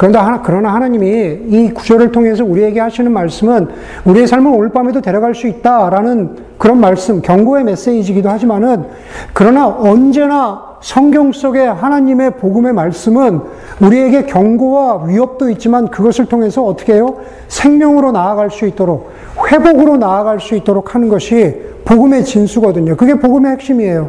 그런데 0.00 0.18
하나, 0.18 0.40
그러나 0.40 0.72
하나님이 0.72 1.40
이 1.48 1.74
구절을 1.74 2.10
통해서 2.10 2.42
우리에게 2.42 2.80
하시는 2.80 3.12
말씀은 3.12 3.68
우리의 4.06 4.26
삶을 4.26 4.50
오늘 4.50 4.70
밤에도 4.70 5.02
데려갈 5.02 5.34
수 5.34 5.46
있다라는 5.46 6.36
그런 6.56 6.80
말씀, 6.80 7.20
경고의 7.20 7.64
메시지이기도 7.64 8.30
하지만은 8.30 8.86
그러나 9.34 9.68
언제나 9.68 10.78
성경 10.80 11.32
속에 11.32 11.60
하나님의 11.66 12.30
복음의 12.38 12.72
말씀은 12.72 13.42
우리에게 13.82 14.24
경고와 14.24 15.04
위협도 15.04 15.50
있지만 15.50 15.88
그것을 15.88 16.24
통해서 16.24 16.64
어떻게 16.64 16.94
해요? 16.94 17.16
생명으로 17.48 18.10
나아갈 18.10 18.50
수 18.50 18.66
있도록 18.66 19.12
회복으로 19.52 19.98
나아갈 19.98 20.40
수 20.40 20.54
있도록 20.54 20.94
하는 20.94 21.10
것이 21.10 21.60
복음의 21.84 22.24
진수거든요. 22.24 22.96
그게 22.96 23.16
복음의 23.16 23.52
핵심이에요. 23.52 24.08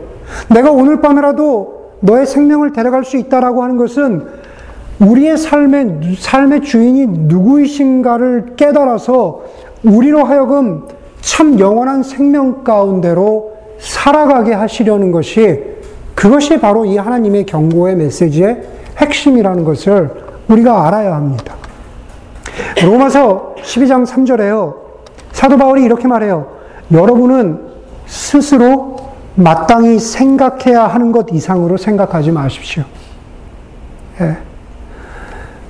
내가 0.54 0.72
오늘 0.72 1.02
밤에라도 1.02 1.82
너의 2.00 2.26
생명을 2.26 2.72
데려갈 2.72 3.04
수 3.04 3.18
있다라고 3.18 3.62
하는 3.62 3.76
것은 3.76 4.41
우리의 5.02 5.38
삶의, 5.38 6.16
삶의 6.20 6.62
주인이 6.62 7.08
누구이신가를 7.08 8.54
깨달아서 8.56 9.42
우리로 9.84 10.24
하여금 10.24 10.88
참 11.22 11.60
영원한 11.60 12.04
생명 12.04 12.64
가운데로 12.64 13.52
살아가게 13.80 14.54
하시려는 14.54 15.12
것이 15.12 15.64
그것이 16.14 16.60
바로 16.60 16.86
이 16.86 16.98
하나님의 16.98 17.46
경고의 17.48 17.96
메시지의 17.96 18.62
핵심이라는 18.98 19.64
것을 19.64 20.12
우리가 20.48 20.88
알아야 20.88 21.16
합니다. 21.16 21.56
로마서 22.84 23.56
12장 23.64 24.06
3절에요. 24.06 24.76
사도 25.32 25.58
바울이 25.58 25.84
이렇게 25.84 26.08
말해요. 26.08 26.48
여러분은 26.92 27.60
스스로 28.06 28.98
마땅히 29.36 29.98
생각해야 29.98 30.86
하는 30.88 31.12
것 31.12 31.28
이상으로 31.32 31.78
생각하지 31.78 32.32
마십시오. 32.32 32.84
예. 34.20 34.51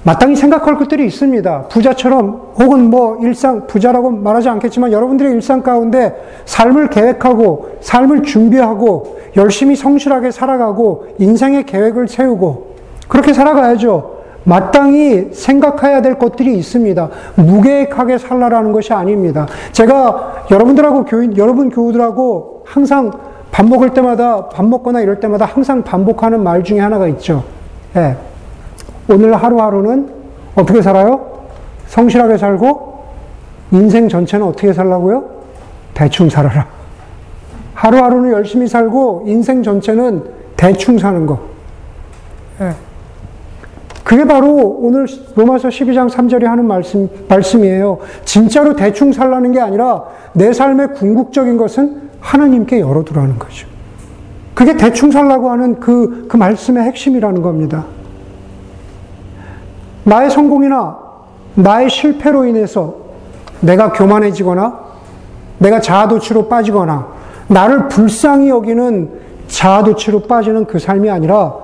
마땅히 0.04 0.36
생각할 0.36 0.78
것들이 0.78 1.06
있습니다. 1.06 1.68
부자처럼 1.68 2.54
혹은 2.60 2.90
뭐 2.90 3.20
일상, 3.22 3.68
부자라고 3.68 4.10
말하지 4.10 4.50
않겠지만 4.50 4.92
여러분들의 4.92 5.32
일상 5.34 5.62
가운데 5.62 6.16
삶을 6.46 6.90
계획하고 6.90 7.78
삶을 7.82 8.24
준비하고 8.24 9.20
열심히 9.38 9.76
성실하게 9.76 10.32
살아가고 10.32 11.08
인생의 11.20 11.66
계획을 11.66 12.08
세우고 12.08 12.72
그렇게 13.08 13.34
살아가야죠. 13.34 14.22
마땅히 14.44 15.30
생각해야 15.34 16.02
될 16.02 16.18
것들이 16.18 16.58
있습니다. 16.58 17.10
무계획하게 17.36 18.18
살라라는 18.18 18.72
것이 18.72 18.92
아닙니다. 18.92 19.46
제가 19.72 20.46
여러분들하고 20.50 21.06
교인, 21.06 21.38
여러분 21.38 21.70
교우들하고 21.70 22.64
항상 22.66 23.12
밥 23.52 23.68
먹을 23.68 23.92
때마다, 23.94 24.48
밥 24.50 24.66
먹거나 24.66 25.02
이럴 25.02 25.20
때마다 25.20 25.46
항상 25.46 25.84
반복하는 25.84 26.42
말 26.42 26.64
중에 26.64 26.80
하나가 26.80 27.08
있죠. 27.08 27.44
예. 27.96 28.16
오늘 29.12 29.36
하루하루는 29.36 30.10
어떻게 30.56 30.82
살아요? 30.82 31.46
성실하게 31.88 32.38
살고 32.38 33.04
인생 33.72 34.08
전체는 34.08 34.46
어떻게 34.46 34.74
살라고요? 34.74 35.24
대충 35.94 36.30
살아라. 36.30 36.68
하루하루는 37.74 38.32
열심히 38.32 38.68
살고 38.68 39.24
인생 39.26 39.64
전체는 39.64 40.24
대충 40.56 40.98
사는 40.98 41.26
거. 41.26 41.40
예. 42.62 42.74
그게 44.04 44.26
바로 44.26 44.78
오늘 44.80 45.08
로마서 45.36 45.70
12장 45.70 46.10
3절에 46.10 46.44
하는 46.44 46.66
말씀, 46.66 47.10
말씀이에요. 47.30 48.00
진짜로 48.26 48.76
대충 48.76 49.14
살라는 49.14 49.52
게 49.52 49.60
아니라 49.60 50.04
내 50.34 50.52
삶의 50.52 50.94
궁극적인 50.96 51.58
것은 51.58 52.10
하나님께 52.20 52.80
열어두라는 52.82 53.40
거죠. 53.40 53.68
그게 54.54 54.76
대충 54.76 55.12
살라고 55.12 55.50
하는 55.50 55.80
그, 55.80 56.28
그 56.28 56.38
말씀의 56.38 56.84
핵심이라는 56.84 57.42
겁니다. 57.42 57.86
나의 60.04 60.30
성공이나 60.30 60.98
나의 61.56 61.90
실패로 61.90 62.46
인해서 62.46 62.96
내가 63.60 63.92
교만해지거나 63.92 64.80
내가 65.60 65.80
자아도취로 65.80 66.48
빠지거나 66.48 67.08
나를 67.48 67.88
불쌍히 67.88 68.50
여기는 68.50 69.12
자아도취로 69.48 70.22
빠지는 70.22 70.66
그 70.66 70.80
삶이 70.80 71.10
아니라 71.10 71.56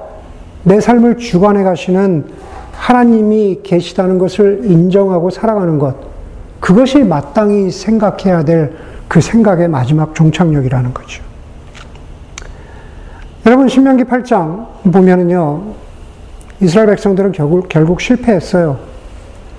내 0.64 0.80
삶을 0.80 1.18
주관해 1.18 1.64
가시는 1.64 2.26
하나님이 2.74 3.62
계시다는 3.64 4.20
것을 4.20 4.62
인정하고 4.66 5.30
살아가는 5.30 5.80
것. 5.80 5.96
그것이 6.60 7.04
마땅히 7.04 7.72
생각해야 7.72 8.44
될 8.44 8.98
그 9.08 9.22
생각의 9.22 9.68
마지막 9.68 10.14
종착역이라는 10.14 10.94
거죠. 10.94 11.24
여러분, 13.46 13.70
신명기 13.70 14.04
8장 14.04 14.92
보면은요, 14.92 15.64
이스라엘 16.60 16.88
백성들은 16.90 17.32
결국, 17.32 17.70
결국 17.70 18.02
실패했어요. 18.02 18.78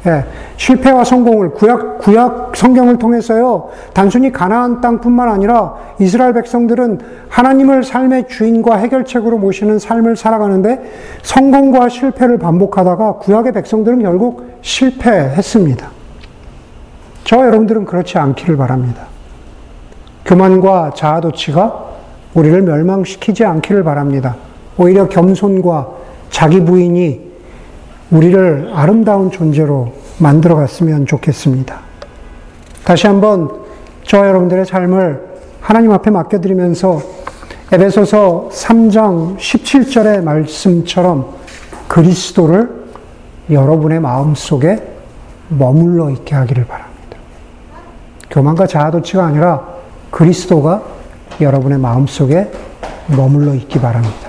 예, 0.07 0.25
실패와 0.57 1.03
성공을 1.03 1.51
구약 1.51 1.99
구약 1.99 2.53
성경을 2.55 2.99
통해서요 2.99 3.71
단순히 3.93 4.31
가나안 4.31 4.81
땅뿐만 4.81 5.29
아니라 5.29 5.75
이스라엘 5.99 6.33
백성들은 6.35 7.01
하나님을 7.29 7.83
삶의 7.83 8.29
주인과 8.29 8.77
해결책으로 8.77 9.39
모시는 9.39 9.81
삶을 9.81 10.15
살아가는데 10.15 10.81
성공과 11.23 11.89
실패를 11.89 12.39
반복하다가 12.39 13.15
구약의 13.15 13.53
백성들은 13.53 14.03
결국 14.03 14.47
실패했습니다. 14.63 15.91
저 17.25 17.45
여러분들은 17.45 17.85
그렇지 17.85 18.19
않기를 18.19 18.57
바랍니다. 18.57 19.09
교만과 20.25 20.93
자아도취가 20.95 21.87
우리를 22.35 22.63
멸망시키지 22.63 23.45
않기를 23.45 23.83
바랍니다. 23.83 24.37
오히려 24.77 25.09
겸손과 25.09 25.89
자기 26.31 26.61
부인이 26.61 27.29
우리를 28.11 28.71
아름다운 28.75 29.31
존재로 29.31 29.93
만들어 30.19 30.55
갔으면 30.57 31.07
좋겠습니다. 31.07 31.81
다시 32.85 33.07
한번 33.07 33.51
저와 34.05 34.29
여러분들의 34.29 34.64
삶을 34.64 35.29
하나님 35.61 35.93
앞에 35.93 36.11
맡겨드리면서 36.11 37.03
에베소서 37.71 38.49
3장 38.51 39.37
17절의 39.37 40.23
말씀처럼 40.23 41.35
그리스도를 41.87 42.71
여러분의 43.51 44.01
마음 44.01 44.35
속에 44.35 44.83
머물러 45.49 46.11
있게 46.11 46.35
하기를 46.35 46.67
바랍니다. 46.67 47.19
교만과 48.31 48.67
자아도취가 48.67 49.25
아니라 49.25 49.67
그리스도가 50.11 50.83
여러분의 51.41 51.79
마음 51.79 52.07
속에 52.07 52.51
머물러 53.09 53.55
있기 53.55 53.79
바랍니다. 53.81 54.28